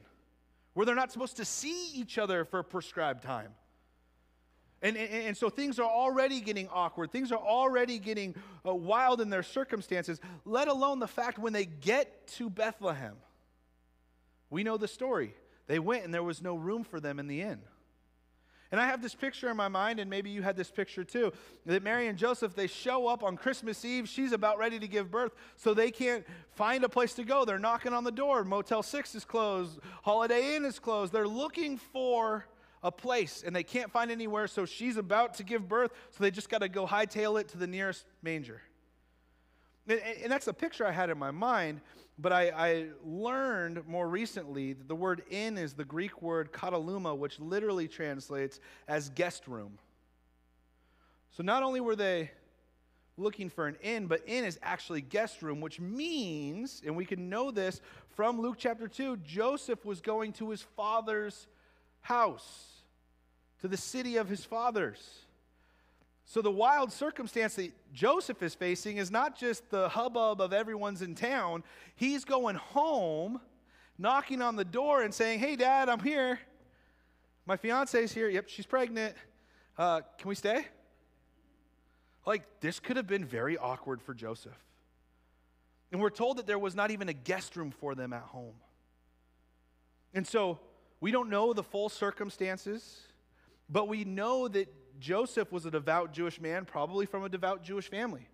where 0.75 0.85
they're 0.85 0.93
not 0.93 1.11
supposed 1.11 1.37
to 1.37 1.45
see 1.45 1.93
each 1.95 2.19
other 2.19 2.45
for 2.45 2.59
a 2.59 2.63
prescribed 2.63 3.23
time. 3.23 3.49
And, 4.83 4.95
and, 4.97 5.27
and, 5.27 5.35
so 5.35 5.49
things 5.49 5.79
are 5.79 5.89
already 5.89 6.41
getting 6.41 6.69
awkward. 6.69 7.11
Things 7.11 7.31
are 7.31 7.39
already 7.39 7.97
getting 7.97 8.35
uh, 8.65 8.73
wild 8.73 9.19
in 9.19 9.31
their 9.31 9.43
circumstances, 9.43 10.21
let 10.45 10.67
alone 10.67 10.99
the 10.99 11.07
fact 11.07 11.39
when 11.39 11.53
they 11.53 11.65
get 11.65 12.27
to 12.37 12.51
Bethlehem. 12.51 13.15
We 14.49 14.63
know 14.63 14.77
the 14.77 14.87
story 14.87 15.33
They 15.69 15.79
went 15.79 16.03
and 16.03 16.11
there 16.11 16.23
was 16.23 16.41
no 16.41 16.55
room 16.55 16.83
for 16.83 16.99
them 16.99 17.19
in 17.19 17.27
the 17.27 17.41
inn. 17.41 17.59
And 18.71 18.81
I 18.81 18.87
have 18.87 19.01
this 19.01 19.15
picture 19.15 19.49
in 19.49 19.57
my 19.57 19.67
mind, 19.67 19.99
and 19.99 20.09
maybe 20.09 20.31
you 20.31 20.41
had 20.41 20.55
this 20.55 20.69
picture 20.69 21.03
too, 21.03 21.31
that 21.65 21.83
Mary 21.83 22.07
and 22.07 22.17
Joseph, 22.17 22.55
they 22.55 22.65
show 22.67 23.07
up 23.07 23.23
on 23.23 23.37
Christmas 23.37 23.85
Eve. 23.85 24.09
She's 24.09 24.31
about 24.31 24.57
ready 24.57 24.79
to 24.79 24.87
give 24.87 25.11
birth, 25.11 25.31
so 25.55 25.73
they 25.73 25.91
can't 25.91 26.25
find 26.55 26.83
a 26.83 26.89
place 26.89 27.13
to 27.13 27.23
go. 27.23 27.45
They're 27.45 27.59
knocking 27.59 27.93
on 27.93 28.03
the 28.03 28.11
door. 28.11 28.43
Motel 28.43 28.83
6 28.83 29.15
is 29.15 29.25
closed, 29.25 29.79
Holiday 30.03 30.55
Inn 30.55 30.65
is 30.65 30.79
closed. 30.79 31.13
They're 31.13 31.27
looking 31.27 31.77
for 31.77 32.45
a 32.81 32.91
place, 32.91 33.43
and 33.45 33.55
they 33.55 33.63
can't 33.63 33.91
find 33.91 34.09
anywhere, 34.09 34.47
so 34.47 34.65
she's 34.65 34.97
about 34.97 35.35
to 35.35 35.43
give 35.43 35.67
birth, 35.67 35.91
so 36.11 36.23
they 36.23 36.31
just 36.31 36.49
got 36.49 36.61
to 36.61 36.69
go 36.69 36.87
hightail 36.87 37.39
it 37.39 37.47
to 37.49 37.57
the 37.57 37.67
nearest 37.67 38.05
manger. 38.23 38.61
And, 39.89 40.01
and 40.23 40.31
that's 40.31 40.47
a 40.47 40.53
picture 40.53 40.85
I 40.85 40.91
had 40.91 41.09
in 41.09 41.17
my 41.17 41.31
mind. 41.31 41.81
But 42.21 42.33
I, 42.33 42.49
I, 42.49 42.85
learned 43.05 43.87
more 43.87 44.09
recently 44.09 44.73
that 44.73 44.89
the 44.89 44.95
word 44.95 45.23
inn 45.29 45.57
is 45.57 45.73
the 45.73 45.85
Greek 45.85 46.21
word 46.21 46.51
kataluma, 46.51 47.17
which 47.17 47.39
literally 47.39 47.87
translates 47.87 48.59
as 48.89 49.09
guest 49.09 49.47
room. 49.47 49.79
So 51.31 51.43
not 51.43 51.63
only 51.63 51.79
were 51.79 51.95
they 51.95 52.31
looking 53.15 53.49
for 53.49 53.67
an 53.67 53.77
inn, 53.81 54.07
but 54.07 54.21
inn 54.27 54.43
is 54.43 54.59
actually 54.61 54.99
guest 54.99 55.41
room, 55.41 55.61
which 55.61 55.79
means, 55.79 56.81
and 56.85 56.95
we 56.95 57.05
can 57.05 57.29
know 57.29 57.51
this 57.51 57.79
from 58.09 58.41
Luke 58.41 58.55
chapter 58.57 58.89
2, 58.89 59.17
Joseph 59.17 59.85
was 59.85 60.01
going 60.01 60.33
to 60.33 60.49
his 60.49 60.61
father's 60.61 61.47
house, 62.01 62.81
to 63.61 63.69
the 63.69 63.77
city 63.77 64.17
of 64.17 64.27
his 64.27 64.43
fathers. 64.43 64.99
So, 66.29 66.43
the 66.43 66.51
wild 66.51 66.91
circumstance 66.91 67.55
that 67.55 67.71
Joseph 67.91 68.43
is 68.43 68.53
facing 68.53 68.97
is 68.97 69.09
not 69.09 69.35
just 69.35 69.67
the 69.71 69.89
hubbub 69.89 70.41
of 70.41 70.53
everyone's 70.53 71.01
in 71.01 71.15
town. 71.15 71.63
He's 71.95 72.23
going 72.23 72.55
home, 72.55 73.41
knocking 73.97 74.39
on 74.39 74.55
the 74.55 74.63
door 74.63 75.01
and 75.01 75.11
saying, 75.11 75.39
Hey, 75.39 75.55
dad, 75.55 75.89
I'm 75.89 76.01
here. 76.01 76.39
My 77.47 77.57
fiance's 77.57 78.11
here. 78.11 78.29
Yep, 78.29 78.47
she's 78.47 78.67
pregnant. 78.67 79.15
Uh, 79.75 80.01
can 80.19 80.29
we 80.29 80.35
stay? 80.35 80.67
Like, 82.27 82.43
this 82.61 82.79
could 82.79 82.97
have 82.97 83.07
been 83.07 83.25
very 83.25 83.57
awkward 83.57 83.99
for 83.99 84.13
Joseph. 84.13 84.53
And 85.91 85.99
we're 85.99 86.11
told 86.11 86.37
that 86.37 86.45
there 86.45 86.59
was 86.59 86.75
not 86.75 86.91
even 86.91 87.09
a 87.09 87.13
guest 87.13 87.55
room 87.55 87.71
for 87.71 87.95
them 87.95 88.13
at 88.13 88.21
home. 88.21 88.53
And 90.13 90.27
so, 90.27 90.59
we 91.01 91.09
don't 91.09 91.31
know 91.31 91.53
the 91.53 91.63
full 91.63 91.89
circumstances, 91.89 92.99
but 93.67 93.87
we 93.87 94.03
know 94.03 94.47
that 94.47 94.67
Joseph 94.99 95.51
was 95.51 95.65
a 95.65 95.71
devout 95.71 96.13
Jewish 96.13 96.39
man, 96.39 96.65
probably 96.65 97.05
from 97.05 97.23
a 97.23 97.29
devout 97.29 97.63
Jewish 97.63 97.89
family. 97.89 98.27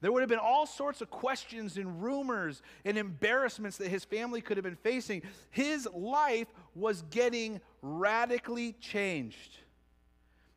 There 0.00 0.10
would 0.10 0.20
have 0.20 0.28
been 0.28 0.40
all 0.40 0.66
sorts 0.66 1.00
of 1.00 1.10
questions 1.10 1.76
and 1.76 2.02
rumors 2.02 2.60
and 2.84 2.98
embarrassments 2.98 3.76
that 3.76 3.88
his 3.88 4.04
family 4.04 4.40
could 4.40 4.56
have 4.56 4.64
been 4.64 4.74
facing. 4.74 5.22
His 5.50 5.88
life 5.94 6.48
was 6.74 7.02
getting 7.10 7.60
radically 7.82 8.72
changed. 8.80 9.58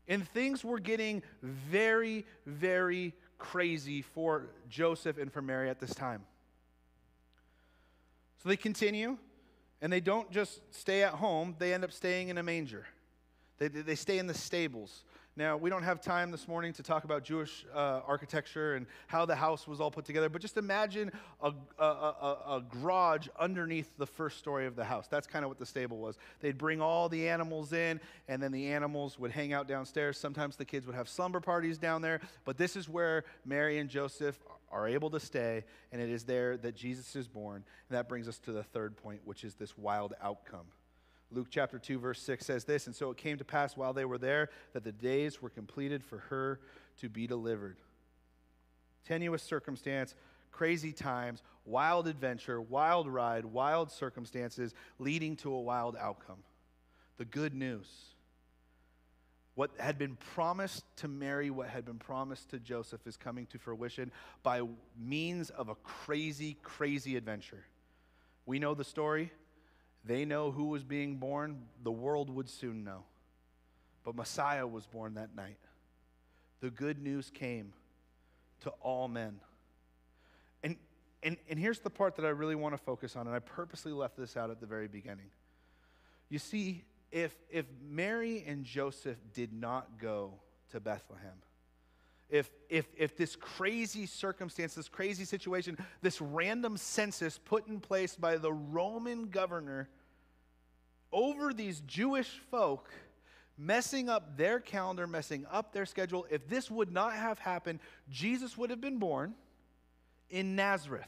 And 0.07 0.27
things 0.29 0.63
were 0.63 0.79
getting 0.79 1.21
very, 1.43 2.25
very 2.47 3.13
crazy 3.37 4.01
for 4.01 4.47
Joseph 4.67 5.19
and 5.19 5.31
for 5.31 5.43
Mary 5.43 5.69
at 5.69 5.79
this 5.79 5.93
time. 5.93 6.23
So 8.41 8.49
they 8.49 8.57
continue, 8.57 9.17
and 9.81 9.93
they 9.93 10.01
don't 10.01 10.29
just 10.31 10.61
stay 10.71 11.03
at 11.03 11.13
home, 11.13 11.55
they 11.59 11.73
end 11.73 11.83
up 11.83 11.91
staying 11.91 12.29
in 12.29 12.37
a 12.39 12.43
manger. 12.43 12.85
They, 13.57 13.67
they 13.67 13.95
stay 13.95 14.17
in 14.17 14.27
the 14.27 14.33
stables. 14.33 15.03
Now, 15.38 15.58
we 15.58 15.69
don't 15.69 15.84
have 15.84 16.00
time 16.00 16.32
this 16.32 16.48
morning 16.48 16.71
to 16.74 16.84
talk 16.84 17.04
about 17.04 17.26
Jewish 17.26 17.65
uh, 17.76 18.00
architecture 18.08 18.76
and 18.76 18.86
how 19.08 19.26
the 19.26 19.36
house 19.36 19.67
was 19.67 19.82
all 19.82 19.91
put 19.91 20.06
together, 20.06 20.30
but 20.30 20.41
just 20.41 20.56
imagine 20.56 21.12
a, 21.41 21.52
a, 21.78 21.84
a, 21.84 22.38
a, 22.48 22.63
garage 22.69 23.28
underneath 23.38 23.98
the 23.98 24.06
first 24.06 24.38
story 24.38 24.65
of 24.65 24.78
the 24.78 24.86
house. 24.86 25.10
That's 25.10 25.28
kind 25.28 25.43
of 25.43 25.50
what 25.50 25.60
the 25.60 25.65
stable 25.65 25.98
was. 25.98 26.17
They'd 26.39 26.58
bring 26.58 26.82
all 26.82 27.10
the 27.10 27.28
animals 27.28 27.74
in, 27.74 28.00
and 28.30 28.41
then 28.41 28.54
the 28.54 28.67
animals 28.67 29.19
would 29.19 29.32
hang 29.32 29.52
out 29.52 29.67
downstairs. 29.67 30.17
Sometimes 30.17 30.56
the 30.56 30.63
kids 30.63 30.86
would 30.88 30.95
have 30.95 31.10
slumber 31.10 31.41
parties 31.41 31.78
down 31.78 32.02
there, 32.02 32.21
but 32.45 32.58
this 32.58 32.78
is 32.78 32.88
where 32.88 33.26
Mary 33.43 33.80
and 33.80 33.89
Joseph 33.89 34.39
are 34.71 34.88
able 34.88 35.10
to 35.10 35.19
stay, 35.19 35.65
and 35.91 36.02
it 36.02 36.10
is 36.10 36.24
there 36.24 36.56
that 36.56 36.78
Jesus 36.78 37.13
is 37.13 37.28
born. 37.28 37.58
And 37.89 37.98
that 37.98 38.08
brings 38.08 38.30
us 38.30 38.39
to 38.39 38.54
the 38.54 38.63
third 38.63 38.95
point, 38.95 39.19
which 39.26 39.43
is 39.43 39.56
this 39.56 39.78
wild 39.78 40.13
outcome. 40.24 40.67
Luke 41.31 41.47
chapter 41.49 41.79
2, 41.79 41.99
verse 41.99 42.21
6 42.21 42.45
says 42.45 42.63
this 42.65 42.88
And 42.88 42.95
so 42.95 43.09
it 43.11 43.17
came 43.17 43.38
to 43.38 43.45
pass 43.45 43.75
while 43.75 43.93
they 43.93 44.05
were 44.05 44.17
there 44.17 44.49
that 44.73 44.83
the 44.83 44.91
days 44.91 45.41
were 45.41 45.49
completed 45.49 46.03
for 46.03 46.19
her 46.29 46.59
to 46.99 47.09
be 47.09 47.27
delivered. 47.27 47.77
Tenuous 49.05 49.43
circumstance, 49.43 50.15
crazy 50.51 50.91
times, 50.93 51.43
wild 51.65 52.07
adventure, 52.07 52.61
wild 52.61 53.07
ride, 53.07 53.45
wild 53.45 53.91
circumstances 53.91 54.73
leading 54.99 55.35
to 55.38 55.53
a 55.53 55.61
wild 55.61 55.95
outcome. 55.99 56.39
The 57.17 57.25
good 57.25 57.53
news. 57.53 57.88
What 59.55 59.71
had 59.79 59.97
been 59.97 60.17
promised 60.33 60.83
to 60.97 61.07
Mary, 61.07 61.49
what 61.49 61.69
had 61.69 61.85
been 61.85 61.97
promised 61.97 62.49
to 62.49 62.59
Joseph, 62.59 63.07
is 63.07 63.15
coming 63.15 63.45
to 63.47 63.57
fruition 63.57 64.11
by 64.43 64.61
means 64.99 65.49
of 65.49 65.69
a 65.69 65.75
crazy, 65.75 66.57
crazy 66.61 67.15
adventure. 67.15 67.63
We 68.45 68.59
know 68.59 68.73
the 68.73 68.83
story. 68.83 69.31
They 70.05 70.25
know 70.25 70.51
who 70.51 70.65
was 70.65 70.83
being 70.83 71.17
born, 71.17 71.63
the 71.83 71.91
world 71.91 72.29
would 72.29 72.49
soon 72.49 72.83
know. 72.83 73.03
But 74.03 74.15
Messiah 74.15 74.67
was 74.67 74.85
born 74.85 75.15
that 75.15 75.35
night. 75.35 75.57
The 76.61 76.69
good 76.69 77.01
news 77.01 77.31
came 77.33 77.73
to 78.61 78.69
all 78.81 79.07
men. 79.07 79.39
And, 80.63 80.77
and, 81.23 81.37
and 81.49 81.59
here's 81.59 81.79
the 81.79 81.89
part 81.89 82.15
that 82.17 82.25
I 82.25 82.29
really 82.29 82.55
want 82.55 82.77
to 82.77 82.81
focus 82.81 83.15
on, 83.15 83.25
and 83.25 83.35
I 83.35 83.39
purposely 83.39 83.91
left 83.91 84.15
this 84.15 84.37
out 84.37 84.51
at 84.51 84.59
the 84.59 84.67
very 84.67 84.87
beginning. 84.87 85.31
You 86.29 86.39
see, 86.39 86.83
if, 87.11 87.35
if 87.49 87.65
Mary 87.81 88.43
and 88.47 88.63
Joseph 88.63 89.17
did 89.33 89.53
not 89.53 89.99
go 89.99 90.33
to 90.71 90.79
Bethlehem, 90.79 91.41
if, 92.29 92.49
if, 92.69 92.88
if 92.97 93.15
this 93.15 93.35
crazy 93.35 94.05
circumstance, 94.05 94.73
this 94.73 94.89
crazy 94.89 95.25
situation, 95.25 95.77
this 96.01 96.19
random 96.19 96.77
census 96.77 97.38
put 97.38 97.67
in 97.67 97.79
place 97.79 98.15
by 98.15 98.38
the 98.38 98.51
Roman 98.51 99.29
governor 99.29 99.89
over 101.11 101.53
these 101.53 101.81
Jewish 101.81 102.29
folk, 102.49 102.89
messing 103.57 104.09
up 104.09 104.38
their 104.38 104.59
calendar, 104.59 105.07
messing 105.07 105.45
up 105.51 105.71
their 105.71 105.85
schedule, 105.85 106.25
if 106.29 106.47
this 106.47 106.69
would 106.69 106.91
not 106.91 107.13
have 107.13 107.39
happened, 107.39 107.79
Jesus 108.09 108.57
would 108.57 108.69
have 108.69 108.81
been 108.81 108.97
born 108.97 109.35
in 110.29 110.55
Nazareth. 110.55 111.07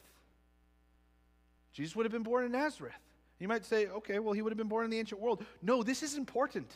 Jesus 1.72 1.94
would 1.96 2.06
have 2.06 2.12
been 2.12 2.22
born 2.22 2.44
in 2.44 2.52
Nazareth. 2.52 2.94
You 3.38 3.48
might 3.48 3.64
say, 3.64 3.86
okay, 3.88 4.18
well, 4.18 4.32
he 4.32 4.42
would 4.42 4.50
have 4.50 4.58
been 4.58 4.68
born 4.68 4.84
in 4.84 4.90
the 4.90 4.98
ancient 4.98 5.20
world. 5.20 5.44
No, 5.62 5.82
this 5.82 6.02
is 6.02 6.16
important 6.16 6.70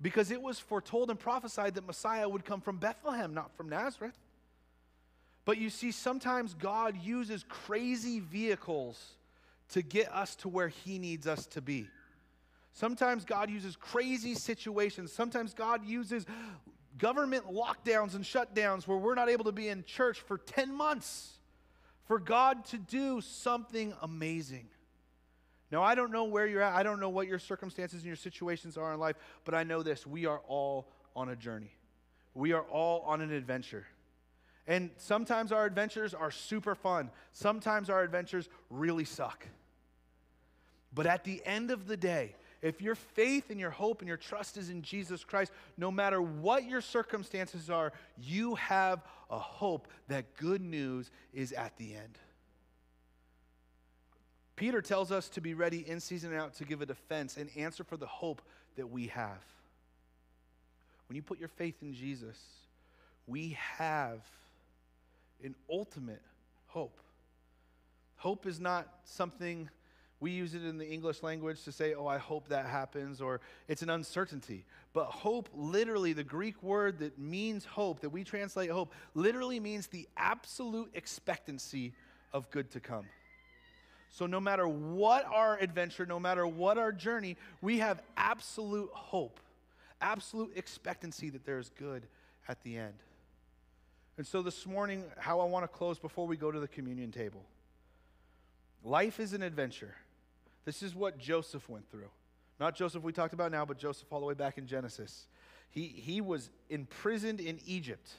because 0.00 0.30
it 0.30 0.40
was 0.40 0.58
foretold 0.58 1.10
and 1.10 1.18
prophesied 1.18 1.74
that 1.74 1.86
Messiah 1.86 2.28
would 2.28 2.44
come 2.44 2.60
from 2.60 2.78
Bethlehem, 2.78 3.34
not 3.34 3.56
from 3.56 3.68
Nazareth. 3.68 4.16
But 5.44 5.58
you 5.58 5.70
see, 5.70 5.92
sometimes 5.92 6.54
God 6.54 6.96
uses 7.02 7.44
crazy 7.48 8.20
vehicles 8.20 9.14
to 9.70 9.82
get 9.82 10.12
us 10.12 10.36
to 10.36 10.48
where 10.48 10.68
he 10.68 10.98
needs 10.98 11.26
us 11.26 11.46
to 11.46 11.60
be. 11.60 11.88
Sometimes 12.72 13.24
God 13.24 13.50
uses 13.50 13.74
crazy 13.74 14.34
situations. 14.34 15.12
Sometimes 15.12 15.52
God 15.54 15.84
uses 15.84 16.26
government 16.96 17.46
lockdowns 17.46 18.14
and 18.14 18.24
shutdowns 18.24 18.86
where 18.86 18.98
we're 18.98 19.14
not 19.14 19.28
able 19.28 19.44
to 19.44 19.52
be 19.52 19.68
in 19.68 19.84
church 19.84 20.20
for 20.20 20.38
10 20.38 20.72
months 20.72 21.38
for 22.06 22.18
God 22.18 22.64
to 22.66 22.78
do 22.78 23.20
something 23.20 23.92
amazing. 24.02 24.68
Now, 25.70 25.82
I 25.82 25.94
don't 25.94 26.10
know 26.10 26.24
where 26.24 26.46
you're 26.46 26.62
at. 26.62 26.74
I 26.74 26.82
don't 26.82 27.00
know 27.00 27.10
what 27.10 27.26
your 27.26 27.38
circumstances 27.38 27.98
and 28.00 28.06
your 28.06 28.16
situations 28.16 28.76
are 28.76 28.92
in 28.94 29.00
life, 29.00 29.16
but 29.44 29.54
I 29.54 29.64
know 29.64 29.82
this 29.82 30.06
we 30.06 30.26
are 30.26 30.40
all 30.48 30.88
on 31.14 31.28
a 31.28 31.36
journey. 31.36 31.72
We 32.34 32.52
are 32.52 32.62
all 32.62 33.02
on 33.02 33.20
an 33.20 33.32
adventure. 33.32 33.86
And 34.66 34.90
sometimes 34.96 35.50
our 35.50 35.64
adventures 35.64 36.14
are 36.14 36.30
super 36.30 36.74
fun, 36.74 37.10
sometimes 37.32 37.90
our 37.90 38.02
adventures 38.02 38.48
really 38.70 39.04
suck. 39.04 39.46
But 40.94 41.06
at 41.06 41.24
the 41.24 41.42
end 41.44 41.70
of 41.70 41.86
the 41.86 41.96
day, 41.96 42.34
if 42.60 42.82
your 42.82 42.94
faith 42.94 43.50
and 43.50 43.60
your 43.60 43.70
hope 43.70 44.00
and 44.00 44.08
your 44.08 44.16
trust 44.16 44.56
is 44.56 44.68
in 44.68 44.82
Jesus 44.82 45.22
Christ, 45.22 45.52
no 45.76 45.90
matter 45.90 46.20
what 46.20 46.64
your 46.64 46.80
circumstances 46.80 47.70
are, 47.70 47.92
you 48.20 48.56
have 48.56 49.02
a 49.30 49.38
hope 49.38 49.88
that 50.08 50.36
good 50.36 50.60
news 50.60 51.10
is 51.32 51.52
at 51.52 51.76
the 51.76 51.94
end. 51.94 52.18
Peter 54.58 54.82
tells 54.82 55.12
us 55.12 55.28
to 55.28 55.40
be 55.40 55.54
ready 55.54 55.88
in 55.88 56.00
season 56.00 56.32
and 56.32 56.40
out 56.40 56.52
to 56.52 56.64
give 56.64 56.82
a 56.82 56.86
defense 56.86 57.36
and 57.36 57.48
answer 57.56 57.84
for 57.84 57.96
the 57.96 58.08
hope 58.08 58.42
that 58.76 58.90
we 58.90 59.06
have. 59.06 59.38
When 61.08 61.14
you 61.14 61.22
put 61.22 61.38
your 61.38 61.48
faith 61.48 61.76
in 61.80 61.94
Jesus, 61.94 62.36
we 63.28 63.56
have 63.76 64.18
an 65.44 65.54
ultimate 65.70 66.22
hope. 66.66 66.98
Hope 68.16 68.46
is 68.46 68.58
not 68.58 68.88
something 69.04 69.70
we 70.18 70.32
use 70.32 70.54
it 70.54 70.64
in 70.64 70.76
the 70.76 70.88
English 70.88 71.22
language 71.22 71.62
to 71.62 71.70
say, 71.70 71.94
oh, 71.94 72.08
I 72.08 72.18
hope 72.18 72.48
that 72.48 72.66
happens, 72.66 73.20
or 73.20 73.40
it's 73.68 73.82
an 73.82 73.90
uncertainty. 73.90 74.64
But 74.92 75.04
hope, 75.04 75.48
literally, 75.54 76.14
the 76.14 76.24
Greek 76.24 76.60
word 76.64 76.98
that 76.98 77.16
means 77.16 77.64
hope, 77.64 78.00
that 78.00 78.10
we 78.10 78.24
translate 78.24 78.70
hope, 78.70 78.92
literally 79.14 79.60
means 79.60 79.86
the 79.86 80.08
absolute 80.16 80.90
expectancy 80.94 81.92
of 82.32 82.50
good 82.50 82.72
to 82.72 82.80
come. 82.80 83.06
So, 84.10 84.26
no 84.26 84.40
matter 84.40 84.66
what 84.66 85.24
our 85.26 85.58
adventure, 85.58 86.06
no 86.06 86.18
matter 86.18 86.46
what 86.46 86.78
our 86.78 86.92
journey, 86.92 87.36
we 87.60 87.78
have 87.78 88.02
absolute 88.16 88.90
hope, 88.92 89.38
absolute 90.00 90.52
expectancy 90.56 91.30
that 91.30 91.44
there 91.44 91.58
is 91.58 91.70
good 91.78 92.06
at 92.48 92.62
the 92.62 92.78
end. 92.78 92.94
And 94.16 94.26
so, 94.26 94.42
this 94.42 94.66
morning, 94.66 95.04
how 95.18 95.40
I 95.40 95.44
want 95.44 95.64
to 95.64 95.68
close 95.68 95.98
before 95.98 96.26
we 96.26 96.36
go 96.36 96.50
to 96.50 96.60
the 96.60 96.68
communion 96.68 97.12
table 97.12 97.44
life 98.84 99.20
is 99.20 99.32
an 99.32 99.42
adventure. 99.42 99.94
This 100.64 100.82
is 100.82 100.94
what 100.94 101.18
Joseph 101.18 101.68
went 101.68 101.90
through. 101.90 102.10
Not 102.60 102.74
Joseph 102.74 103.02
we 103.02 103.12
talked 103.12 103.34
about 103.34 103.52
now, 103.52 103.64
but 103.64 103.78
Joseph 103.78 104.12
all 104.12 104.20
the 104.20 104.26
way 104.26 104.34
back 104.34 104.58
in 104.58 104.66
Genesis. 104.66 105.26
He, 105.70 105.86
he 105.86 106.20
was 106.20 106.50
imprisoned 106.70 107.40
in 107.40 107.60
Egypt. 107.66 108.10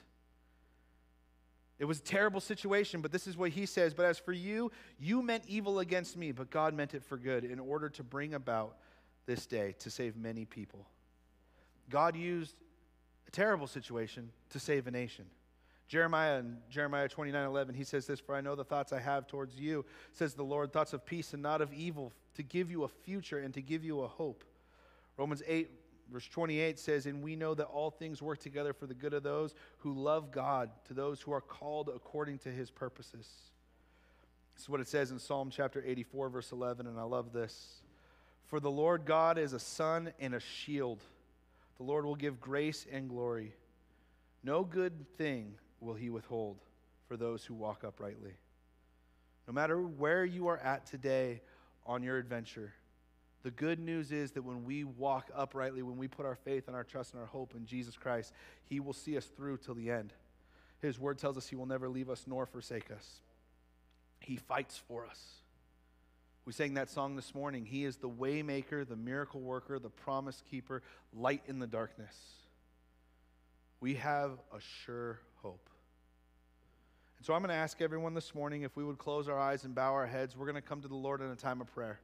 It 1.80 1.86
was 1.86 2.00
a 2.00 2.04
terrible 2.04 2.42
situation, 2.42 3.02
but 3.02 3.12
this 3.12 3.26
is 3.26 3.38
what 3.38 3.52
he 3.52 3.66
says. 3.66 3.94
But 3.94 4.06
as 4.06 4.20
for 4.20 4.34
you, 4.34 4.72
you 5.00 5.22
meant 5.22 5.46
evil 5.48 5.80
against 5.80 6.18
me, 6.18 6.34
but 6.34 6.50
God 6.50 6.74
meant 6.74 6.94
it 6.94 7.04
for 7.04 7.18
good 7.18 7.46
in 7.46 7.58
order 7.58 7.90
to 7.90 8.04
bring 8.04 8.34
about 8.34 8.76
this 9.26 9.46
day 9.46 9.76
to 9.80 9.90
save 9.90 10.18
many 10.18 10.44
people. 10.44 10.86
God 11.90 12.18
used 12.18 12.56
a 13.28 13.32
terrible 13.32 13.66
situation 13.66 14.30
to 14.50 14.60
save 14.60 14.88
a 14.88 14.92
nation. 14.92 15.26
Jeremiah 15.88 16.38
and 16.38 16.58
Jeremiah 16.70 17.08
29 17.08 17.46
11, 17.46 17.76
he 17.76 17.84
says 17.84 18.06
this 18.06 18.20
For 18.20 18.36
I 18.36 18.42
know 18.42 18.56
the 18.56 18.64
thoughts 18.64 18.92
I 18.92 19.00
have 19.00 19.26
towards 19.26 19.56
you, 19.56 19.86
says 20.12 20.34
the 20.34 20.44
Lord, 20.44 20.74
thoughts 20.74 20.94
of 20.94 21.06
peace 21.06 21.34
and 21.34 21.42
not 21.42 21.62
of 21.62 21.74
evil, 21.74 22.12
to 22.36 22.44
give 22.44 22.70
you 22.70 22.84
a 22.84 22.88
future 22.88 23.40
and 23.40 23.54
to 23.54 23.62
give 23.62 23.84
you 23.84 24.02
a 24.02 24.08
hope. 24.08 24.44
Romans 25.18 25.42
8 25.48 25.70
Verse 26.12 26.28
28 26.28 26.80
says, 26.80 27.06
And 27.06 27.22
we 27.22 27.36
know 27.36 27.54
that 27.54 27.66
all 27.66 27.92
things 27.92 28.22
work 28.22 28.40
together 28.40 28.74
for 28.74 28.88
the 28.88 28.94
good 28.94 29.14
of 29.14 29.24
those 29.24 29.54
who 29.80 29.94
love 29.94 30.32
God, 30.32 30.72
to 30.88 30.94
those 30.94 31.22
who 31.22 31.32
are 31.32 31.42
called 31.42 31.90
according 31.94 32.40
to 32.40 32.50
his 32.50 32.72
purposes. 32.72 33.28
This 34.56 34.64
is 34.64 34.70
what 34.70 34.82
it 34.82 34.88
says 34.88 35.12
in 35.12 35.20
Psalm 35.20 35.50
chapter 35.52 35.84
84, 35.86 36.30
verse 36.30 36.52
11, 36.52 36.88
and 36.88 37.00
I 37.00 37.04
love 37.04 37.32
this. 37.32 37.82
For 38.48 38.60
the 38.60 38.72
Lord 38.72 39.06
God 39.06 39.38
is 39.38 39.54
a 39.54 39.60
sun 39.60 40.12
and 40.20 40.34
a 40.34 40.40
shield. 40.40 41.04
The 41.78 41.84
Lord 41.84 42.06
will 42.06 42.16
give 42.16 42.42
grace 42.42 42.86
and 42.92 43.08
glory. 43.08 43.54
No 44.44 44.64
good 44.64 45.06
thing 45.18 45.54
will 45.80 45.94
he 45.94 46.10
withhold 46.10 46.58
for 47.08 47.16
those 47.16 47.46
who 47.46 47.54
walk 47.54 47.84
uprightly. 47.84 48.34
No 49.48 49.54
matter 49.54 49.80
where 49.82 50.26
you 50.26 50.48
are 50.48 50.58
at 50.58 50.86
today 50.86 51.42
on 51.86 52.04
your 52.04 52.18
adventure, 52.18 52.74
the 53.44 53.52
good 53.52 53.80
news 53.80 54.12
is 54.12 54.32
that 54.32 54.44
when 54.44 54.66
we 54.66 54.84
walk 54.84 55.30
uprightly, 55.34 55.82
when 55.82 55.98
we 55.98 56.08
put 56.08 56.26
our 56.26 56.36
faith 56.36 56.68
and 56.68 56.76
our 56.76 56.84
trust 56.84 57.14
and 57.14 57.22
our 57.22 57.28
hope 57.28 57.54
in 57.56 57.66
Jesus 57.66 57.96
Christ, 57.96 58.34
He 58.66 58.80
will 58.80 58.94
see 58.94 59.18
us 59.18 59.26
through 59.26 59.58
till 59.58 59.76
the 59.76 59.90
end. 59.90 60.14
His 60.82 61.00
word 61.00 61.18
tells 61.18 61.38
us 61.38 61.48
He 61.48 61.56
will 61.56 61.66
never 61.66 61.88
leave 61.88 62.10
us 62.10 62.26
nor 62.28 62.46
forsake 62.46 62.92
us. 62.92 63.22
He 64.20 64.36
fights 64.36 64.78
for 64.88 65.06
us. 65.06 65.20
We 66.46 66.54
sang 66.54 66.74
that 66.74 66.90
song 66.90 67.16
this 67.16 67.34
morning. 67.34 67.66
He 67.66 67.86
is 67.86 67.98
the 67.98 68.10
waymaker, 68.10 68.88
the 68.88 68.96
miracle 68.96 69.40
worker, 69.40 69.80
the 69.80 69.90
promise 69.90 70.44
keeper, 70.50 70.82
light 71.14 71.44
in 71.48 71.60
the 71.60 71.68
darkness. 71.68 72.16
We 73.80 73.96
have 73.96 74.32
a 74.54 74.60
sure 74.60 75.20
hope. 75.42 75.70
And 77.18 77.26
so 77.26 77.34
I'm 77.34 77.42
going 77.42 77.50
to 77.50 77.56
ask 77.56 77.82
everyone 77.82 78.14
this 78.14 78.34
morning 78.34 78.64
if 78.64 78.76
we 78.76 78.84
would 78.84 78.98
close 78.98 79.30
our 79.30 79.40
eyes 79.40 79.64
and 79.64 79.76
bow 79.76 79.94
our 79.94 80.08
heads. 80.08 80.36
We're 80.36 80.46
going 80.46 80.56
to 80.56 80.62
come 80.62 80.82
to 80.82 80.88
the 80.88 80.96
Lord 80.96 81.22
in 81.22 81.30
a 81.30 81.36
time 81.36 81.62
of 81.62 81.74
prayer. 81.74 82.00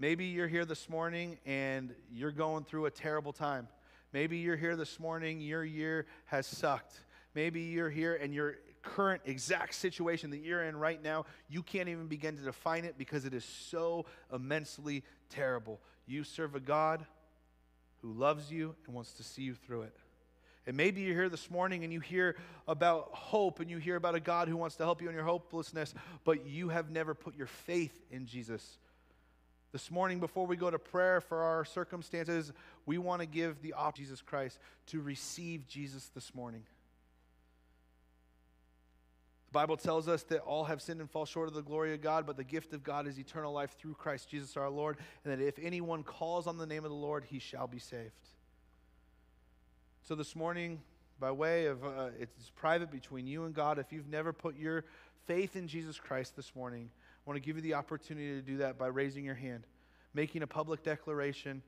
Maybe 0.00 0.24
you're 0.24 0.48
here 0.48 0.64
this 0.64 0.88
morning 0.88 1.36
and 1.44 1.94
you're 2.10 2.32
going 2.32 2.64
through 2.64 2.86
a 2.86 2.90
terrible 2.90 3.34
time. 3.34 3.68
Maybe 4.14 4.38
you're 4.38 4.56
here 4.56 4.74
this 4.74 4.98
morning, 4.98 5.42
your 5.42 5.62
year 5.62 6.06
has 6.24 6.46
sucked. 6.46 6.98
Maybe 7.34 7.60
you're 7.60 7.90
here 7.90 8.14
and 8.14 8.32
your 8.32 8.54
current 8.80 9.20
exact 9.26 9.74
situation 9.74 10.30
that 10.30 10.38
you're 10.38 10.62
in 10.62 10.74
right 10.74 11.02
now, 11.02 11.26
you 11.50 11.62
can't 11.62 11.90
even 11.90 12.06
begin 12.06 12.34
to 12.38 12.42
define 12.42 12.86
it 12.86 12.94
because 12.96 13.26
it 13.26 13.34
is 13.34 13.44
so 13.44 14.06
immensely 14.32 15.04
terrible. 15.28 15.78
You 16.06 16.24
serve 16.24 16.54
a 16.54 16.60
God 16.60 17.04
who 18.00 18.10
loves 18.14 18.50
you 18.50 18.74
and 18.86 18.94
wants 18.94 19.12
to 19.12 19.22
see 19.22 19.42
you 19.42 19.54
through 19.54 19.82
it. 19.82 19.96
And 20.66 20.78
maybe 20.78 21.02
you're 21.02 21.14
here 21.14 21.28
this 21.28 21.50
morning 21.50 21.84
and 21.84 21.92
you 21.92 22.00
hear 22.00 22.36
about 22.66 23.10
hope 23.12 23.60
and 23.60 23.70
you 23.70 23.76
hear 23.76 23.96
about 23.96 24.14
a 24.14 24.20
God 24.20 24.48
who 24.48 24.56
wants 24.56 24.76
to 24.76 24.82
help 24.82 25.02
you 25.02 25.10
in 25.10 25.14
your 25.14 25.24
hopelessness, 25.24 25.92
but 26.24 26.46
you 26.46 26.70
have 26.70 26.90
never 26.90 27.12
put 27.12 27.36
your 27.36 27.48
faith 27.48 28.02
in 28.10 28.24
Jesus 28.24 28.78
this 29.72 29.90
morning, 29.90 30.18
before 30.18 30.46
we 30.46 30.56
go 30.56 30.70
to 30.70 30.78
prayer 30.78 31.20
for 31.20 31.42
our 31.42 31.64
circumstances, 31.64 32.52
we 32.86 32.98
want 32.98 33.20
to 33.20 33.26
give 33.26 33.62
the 33.62 33.72
option 33.74 34.04
Jesus 34.04 34.20
Christ 34.20 34.58
to 34.86 35.00
receive 35.00 35.68
Jesus 35.68 36.10
this 36.14 36.34
morning. 36.34 36.62
The 39.50 39.52
Bible 39.52 39.76
tells 39.76 40.08
us 40.08 40.22
that 40.24 40.40
all 40.40 40.64
have 40.64 40.80
sinned 40.80 41.00
and 41.00 41.10
fall 41.10 41.24
short 41.24 41.48
of 41.48 41.54
the 41.54 41.62
glory 41.62 41.92
of 41.92 42.00
God, 42.00 42.26
but 42.26 42.36
the 42.36 42.44
gift 42.44 42.72
of 42.72 42.82
God 42.82 43.06
is 43.06 43.18
eternal 43.18 43.52
life 43.52 43.76
through 43.78 43.94
Christ 43.94 44.28
Jesus 44.28 44.56
our 44.56 44.70
Lord, 44.70 44.96
and 45.24 45.32
that 45.32 45.44
if 45.44 45.58
anyone 45.60 46.02
calls 46.02 46.46
on 46.46 46.56
the 46.56 46.66
name 46.66 46.84
of 46.84 46.90
the 46.90 46.96
Lord, 46.96 47.24
he 47.24 47.38
shall 47.38 47.66
be 47.66 47.80
saved. 47.80 48.10
So 50.02 50.14
this 50.14 50.34
morning, 50.34 50.80
by 51.20 51.30
way 51.30 51.66
of 51.66 51.84
uh, 51.84 52.10
it's 52.18 52.50
private 52.56 52.90
between 52.90 53.26
you 53.26 53.44
and 53.44 53.54
God, 53.54 53.78
if 53.78 53.92
you've 53.92 54.08
never 54.08 54.32
put 54.32 54.56
your 54.56 54.84
faith 55.26 55.54
in 55.54 55.68
Jesus 55.68 55.98
Christ 55.98 56.34
this 56.34 56.54
morning, 56.54 56.90
I 57.26 57.30
want 57.30 57.36
to 57.36 57.46
give 57.46 57.56
you 57.56 57.62
the 57.62 57.74
opportunity 57.74 58.34
to 58.34 58.42
do 58.42 58.58
that 58.58 58.78
by 58.78 58.86
raising 58.86 59.24
your 59.24 59.34
hand, 59.34 59.66
making 60.14 60.42
a 60.42 60.46
public 60.46 60.82
declaration. 60.82 61.62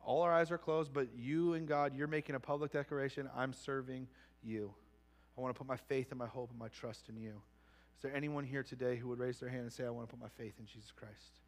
All 0.00 0.22
our 0.22 0.32
eyes 0.32 0.50
are 0.50 0.58
closed, 0.58 0.92
but 0.92 1.08
you 1.14 1.54
and 1.54 1.68
God, 1.68 1.94
you're 1.94 2.06
making 2.06 2.34
a 2.34 2.40
public 2.40 2.72
declaration. 2.72 3.28
I'm 3.36 3.52
serving 3.52 4.08
you. 4.42 4.72
I 5.36 5.40
want 5.40 5.54
to 5.54 5.58
put 5.58 5.68
my 5.68 5.76
faith 5.76 6.10
and 6.10 6.18
my 6.18 6.26
hope 6.26 6.50
and 6.50 6.58
my 6.58 6.68
trust 6.68 7.08
in 7.10 7.16
you. 7.16 7.42
Is 7.96 8.02
there 8.02 8.14
anyone 8.14 8.44
here 8.44 8.62
today 8.62 8.96
who 8.96 9.08
would 9.08 9.18
raise 9.18 9.38
their 9.38 9.50
hand 9.50 9.62
and 9.62 9.72
say, 9.72 9.84
I 9.84 9.90
want 9.90 10.08
to 10.08 10.14
put 10.14 10.22
my 10.22 10.28
faith 10.28 10.54
in 10.58 10.66
Jesus 10.66 10.92
Christ? 10.92 11.40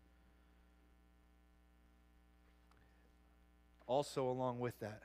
Also, 3.87 4.29
along 4.29 4.59
with 4.59 4.79
that, 4.81 5.01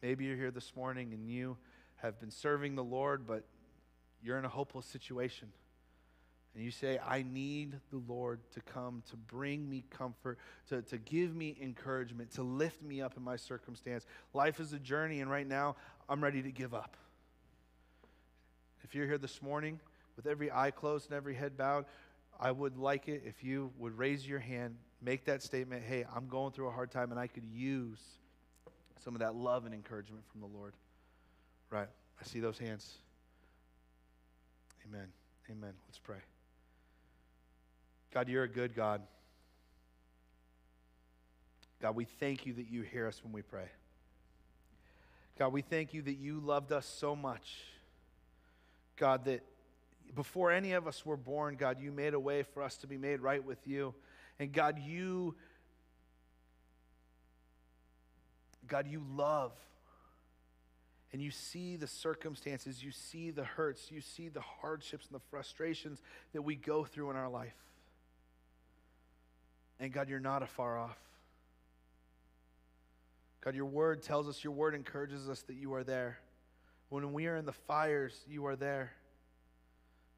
maybe 0.00 0.24
you're 0.24 0.36
here 0.36 0.50
this 0.50 0.74
morning 0.74 1.12
and 1.12 1.28
you 1.28 1.58
have 1.96 2.18
been 2.18 2.30
serving 2.30 2.74
the 2.74 2.84
Lord, 2.84 3.26
but 3.26 3.44
you're 4.22 4.38
in 4.38 4.46
a 4.46 4.48
hopeless 4.50 4.86
situation 4.86 5.48
and 6.54 6.64
you 6.64 6.70
say, 6.70 6.98
I 7.04 7.22
need 7.22 7.74
the 7.90 8.00
Lord 8.06 8.38
to 8.52 8.60
come 8.60 9.02
to 9.10 9.16
bring 9.16 9.68
me 9.68 9.84
comfort, 9.90 10.38
to, 10.68 10.82
to 10.82 10.98
give 10.98 11.34
me 11.34 11.56
encouragement, 11.60 12.30
to 12.32 12.42
lift 12.42 12.80
me 12.82 13.00
up 13.00 13.16
in 13.16 13.24
my 13.24 13.36
circumstance. 13.36 14.06
Life 14.32 14.60
is 14.60 14.72
a 14.72 14.78
journey, 14.78 15.20
and 15.20 15.30
right 15.30 15.46
now, 15.46 15.74
I'm 16.08 16.22
ready 16.22 16.42
to 16.42 16.52
give 16.52 16.72
up. 16.72 16.96
If 18.84 18.94
you're 18.94 19.06
here 19.06 19.18
this 19.18 19.42
morning 19.42 19.80
with 20.16 20.26
every 20.26 20.52
eye 20.52 20.70
closed 20.70 21.06
and 21.10 21.16
every 21.16 21.34
head 21.34 21.56
bowed, 21.56 21.86
I 22.38 22.52
would 22.52 22.76
like 22.76 23.08
it 23.08 23.22
if 23.24 23.42
you 23.42 23.72
would 23.78 23.98
raise 23.98 24.26
your 24.26 24.38
hand, 24.38 24.76
make 25.02 25.24
that 25.24 25.42
statement 25.42 25.82
hey, 25.82 26.04
I'm 26.14 26.28
going 26.28 26.52
through 26.52 26.68
a 26.68 26.72
hard 26.72 26.90
time, 26.90 27.10
and 27.10 27.18
I 27.18 27.26
could 27.26 27.44
use 27.44 28.00
some 29.02 29.14
of 29.14 29.20
that 29.20 29.34
love 29.34 29.64
and 29.64 29.74
encouragement 29.74 30.24
from 30.30 30.40
the 30.40 30.46
Lord. 30.46 30.74
Right. 31.70 31.88
I 32.20 32.24
see 32.24 32.38
those 32.38 32.58
hands. 32.58 32.94
Amen. 34.86 35.08
Amen. 35.50 35.72
Let's 35.88 35.98
pray. 35.98 36.18
God, 38.14 38.28
you're 38.28 38.44
a 38.44 38.48
good 38.48 38.76
God. 38.76 39.02
God, 41.82 41.96
we 41.96 42.04
thank 42.04 42.46
you 42.46 42.54
that 42.54 42.70
you 42.70 42.82
hear 42.82 43.08
us 43.08 43.20
when 43.24 43.32
we 43.32 43.42
pray. 43.42 43.66
God, 45.36 45.52
we 45.52 45.62
thank 45.62 45.92
you 45.92 46.00
that 46.02 46.14
you 46.14 46.38
loved 46.38 46.70
us 46.70 46.86
so 46.86 47.16
much. 47.16 47.58
God, 48.96 49.24
that 49.24 49.44
before 50.14 50.52
any 50.52 50.72
of 50.72 50.86
us 50.86 51.04
were 51.04 51.16
born, 51.16 51.56
God, 51.56 51.80
you 51.80 51.90
made 51.90 52.14
a 52.14 52.20
way 52.20 52.44
for 52.44 52.62
us 52.62 52.76
to 52.78 52.86
be 52.86 52.96
made 52.96 53.20
right 53.20 53.44
with 53.44 53.66
you. 53.66 53.94
And 54.38 54.52
God, 54.52 54.78
you 54.78 55.34
God, 58.66 58.86
you 58.86 59.02
love. 59.14 59.52
And 61.12 61.20
you 61.22 61.30
see 61.30 61.76
the 61.76 61.86
circumstances, 61.86 62.82
you 62.82 62.90
see 62.90 63.30
the 63.30 63.44
hurts, 63.44 63.90
you 63.90 64.00
see 64.00 64.28
the 64.28 64.40
hardships 64.40 65.06
and 65.06 65.14
the 65.14 65.22
frustrations 65.30 66.02
that 66.32 66.42
we 66.42 66.56
go 66.56 66.84
through 66.84 67.10
in 67.10 67.16
our 67.16 67.28
life. 67.28 67.54
And 69.80 69.92
God, 69.92 70.08
you're 70.08 70.20
not 70.20 70.42
afar 70.42 70.78
off. 70.78 70.98
God, 73.40 73.54
your 73.54 73.66
word 73.66 74.02
tells 74.02 74.28
us, 74.28 74.42
your 74.42 74.52
word 74.54 74.74
encourages 74.74 75.28
us 75.28 75.42
that 75.42 75.56
you 75.56 75.74
are 75.74 75.84
there. 75.84 76.18
When 76.88 77.12
we 77.12 77.26
are 77.26 77.36
in 77.36 77.44
the 77.44 77.52
fires, 77.52 78.18
you 78.26 78.46
are 78.46 78.56
there. 78.56 78.92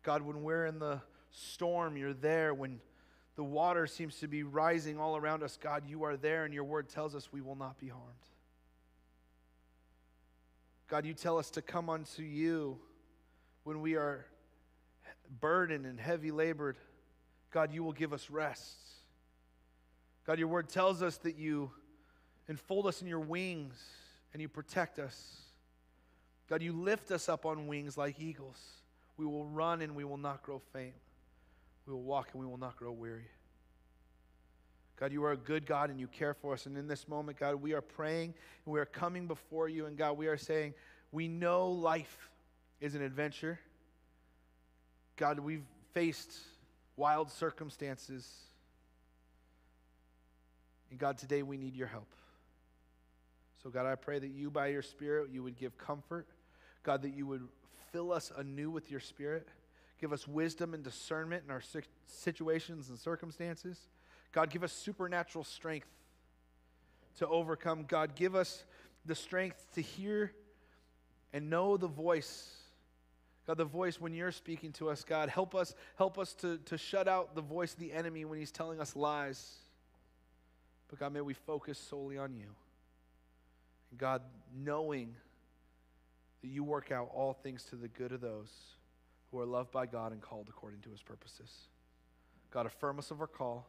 God, 0.03 0.23
when 0.23 0.42
we're 0.42 0.66
in 0.66 0.79
the 0.79 1.01
storm, 1.31 1.97
you're 1.97 2.14
there. 2.14 2.55
When 2.55 2.81
the 3.35 3.42
water 3.42 3.87
seems 3.87 4.16
to 4.21 4.29
be 4.29 4.42
rising 4.45 5.01
all 5.01 5.16
around 5.16 5.42
us, 5.42 5.59
God, 5.61 5.85
you 5.88 6.05
are 6.05 6.16
there, 6.16 6.45
and 6.45 6.55
your 6.55 6.64
word 6.64 6.88
tells 6.88 7.14
us 7.14 7.33
we 7.33 7.40
will 7.40 7.57
not 7.57 7.79
be 7.79 7.88
harmed. 7.88 8.07
God, 10.88 11.05
you 11.05 11.14
tell 11.14 11.38
us 11.38 11.51
to 11.51 11.62
come 11.62 11.90
unto 11.90 12.23
you 12.23 12.79
when 13.64 13.81
we 13.81 13.97
are 13.97 14.27
burdened 15.40 15.85
and 15.85 15.99
heavy 15.99 16.31
labored. 16.31 16.77
God, 17.51 17.73
you 17.73 17.83
will 17.83 17.92
give 17.92 18.12
us 18.12 18.31
rest. 18.31 18.77
God, 20.27 20.39
your 20.39 20.49
word 20.49 20.68
tells 20.68 21.03
us 21.03 21.18
that 21.18 21.37
you 21.37 21.70
enfold 22.49 22.87
us 22.87 23.01
in 23.01 23.07
your 23.07 23.20
wings 23.20 23.83
and 24.33 24.43
you 24.43 24.49
protect 24.49 24.99
us. 24.99 25.37
God, 26.49 26.62
you 26.62 26.72
lift 26.72 27.11
us 27.11 27.29
up 27.29 27.47
on 27.47 27.66
wings 27.66 27.97
like 27.97 28.20
eagles. 28.20 28.61
We 29.16 29.24
will 29.24 29.47
run 29.47 29.83
and 29.83 29.95
we 29.95 30.05
will 30.05 30.16
not 30.16 30.43
grow 30.43 30.61
faint. 30.72 30.95
We 31.87 31.93
will 31.93 32.03
walk 32.03 32.31
and 32.33 32.41
we 32.41 32.47
will 32.47 32.59
not 32.59 32.77
grow 32.77 32.93
weary. 32.93 33.29
God, 34.97 35.12
you 35.12 35.22
are 35.24 35.33
a 35.33 35.37
good 35.37 35.66
God 35.66 35.91
and 35.91 36.01
you 36.01 36.07
care 36.07 36.35
for 36.35 36.55
us. 36.55 36.66
And 36.66 36.77
in 36.77 36.89
this 36.89 37.07
moment, 37.07 37.39
God, 37.39 37.57
we 37.57 37.74
are 37.74 37.83
praying 37.83 38.35
and 38.64 38.72
we 38.72 38.81
are 38.81 38.87
coming 38.87 39.27
before 39.27 39.68
you. 39.68 39.87
And 39.87 39.97
God, 39.97 40.16
we 40.16 40.27
are 40.27 40.39
saying, 40.39 40.74
we 41.12 41.29
know 41.29 41.70
life 41.70 42.31
is 42.81 42.95
an 42.95 43.03
adventure. 43.03 43.61
God, 45.16 45.39
we've 45.39 45.64
faced 45.93 46.33
wild 46.97 47.31
circumstances. 47.31 48.27
And 50.91 50.99
God, 50.99 51.18
today 51.18 51.43
we 51.43 51.57
need 51.57 51.74
your 51.74 51.87
help. 51.87 52.09
So, 53.62 53.70
God, 53.70 53.87
I 53.87 53.95
pray 53.95 54.18
that 54.18 54.30
you, 54.30 54.51
by 54.51 54.68
your 54.68 54.82
Spirit, 54.82 55.30
you 55.32 55.43
would 55.43 55.57
give 55.57 55.76
comfort. 55.76 56.26
God, 56.82 57.03
that 57.03 57.14
you 57.14 57.26
would 57.26 57.49
fill 57.91 58.12
us 58.12 58.30
anew 58.37 58.70
with 58.70 58.91
your 58.91 59.01
Spirit. 59.01 59.49
Give 60.01 60.12
us 60.12 60.28
wisdom 60.28 60.74
and 60.74 60.84
discernment 60.84 61.45
in 61.45 61.51
our 61.51 61.62
situations 62.07 62.91
and 62.91 62.99
circumstances. 62.99 63.80
God, 64.32 64.51
give 64.51 64.62
us 64.62 64.72
supernatural 64.72 65.43
strength 65.43 65.89
to 67.18 67.26
overcome. 67.26 67.87
God, 67.89 68.14
give 68.14 68.34
us 68.34 68.64
the 69.07 69.14
strength 69.14 69.66
to 69.74 69.80
hear 69.80 70.32
and 71.32 71.49
know 71.49 71.76
the 71.76 71.89
voice. 71.89 72.53
God, 73.47 73.57
the 73.57 73.64
voice 73.64 74.01
when 74.01 74.12
you're 74.12 74.32
speaking 74.32 74.72
to 74.72 74.91
us, 74.91 75.05
God, 75.05 75.28
help 75.28 75.55
us, 75.55 75.74
help 75.97 76.18
us 76.18 76.34
to, 76.34 76.59
to 76.66 76.76
shut 76.76 77.09
out 77.09 77.34
the 77.34 77.43
voice 77.43 77.72
of 77.72 77.78
the 77.78 77.93
enemy 77.93 78.24
when 78.24 78.39
he's 78.39 78.51
telling 78.51 78.80
us 78.80 78.95
lies. 78.95 79.55
But 80.89 80.99
God, 80.99 81.12
may 81.12 81.20
we 81.20 81.34
focus 81.34 81.78
solely 81.78 82.18
on 82.18 82.34
you. 82.34 82.49
And 83.91 83.99
God, 83.99 84.22
knowing 84.55 85.14
that 86.43 86.49
you 86.49 86.64
work 86.64 86.93
out 86.93 87.11
all 87.14 87.32
things 87.32 87.64
to 87.64 87.76
the 87.76 87.89
good 87.89 88.12
of 88.12 88.20
those 88.20 88.51
who 89.30 89.41
are 89.41 89.47
loved 89.47 89.72
by 89.72 89.87
God 89.87 90.12
and 90.12 90.20
called 90.20 90.47
according 90.49 90.80
to 90.82 90.91
his 90.91 91.03
purposes. 91.03 91.51
God, 92.51 92.66
affirm 92.66 92.99
us 92.99 93.11
of 93.11 93.20
our 93.20 93.26
call. 93.26 93.66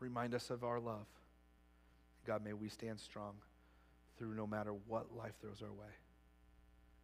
Remind 0.00 0.34
us 0.34 0.50
of 0.50 0.64
our 0.64 0.78
love. 0.78 1.06
God, 2.26 2.44
may 2.44 2.52
we 2.52 2.68
stand 2.68 3.00
strong 3.00 3.34
through 4.18 4.34
no 4.34 4.46
matter 4.46 4.72
what 4.86 5.16
life 5.16 5.34
throws 5.40 5.62
our 5.62 5.72
way. 5.72 5.92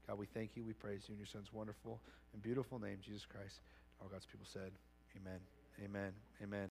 God, 0.07 0.19
we 0.19 0.27
thank 0.27 0.57
you. 0.57 0.65
We 0.65 0.73
praise 0.73 1.03
you 1.09 1.13
in 1.13 1.19
your 1.19 1.27
son's 1.27 1.53
wonderful 1.53 2.01
and 2.33 2.43
beautiful 2.43 2.79
name, 2.79 2.99
Jesus 3.01 3.27
Christ. 3.27 3.61
All 4.01 4.09
God's 4.09 4.27
people 4.27 4.47
said, 4.51 4.73
Amen. 5.17 5.41
Amen. 5.85 6.13
Amen. 6.43 6.70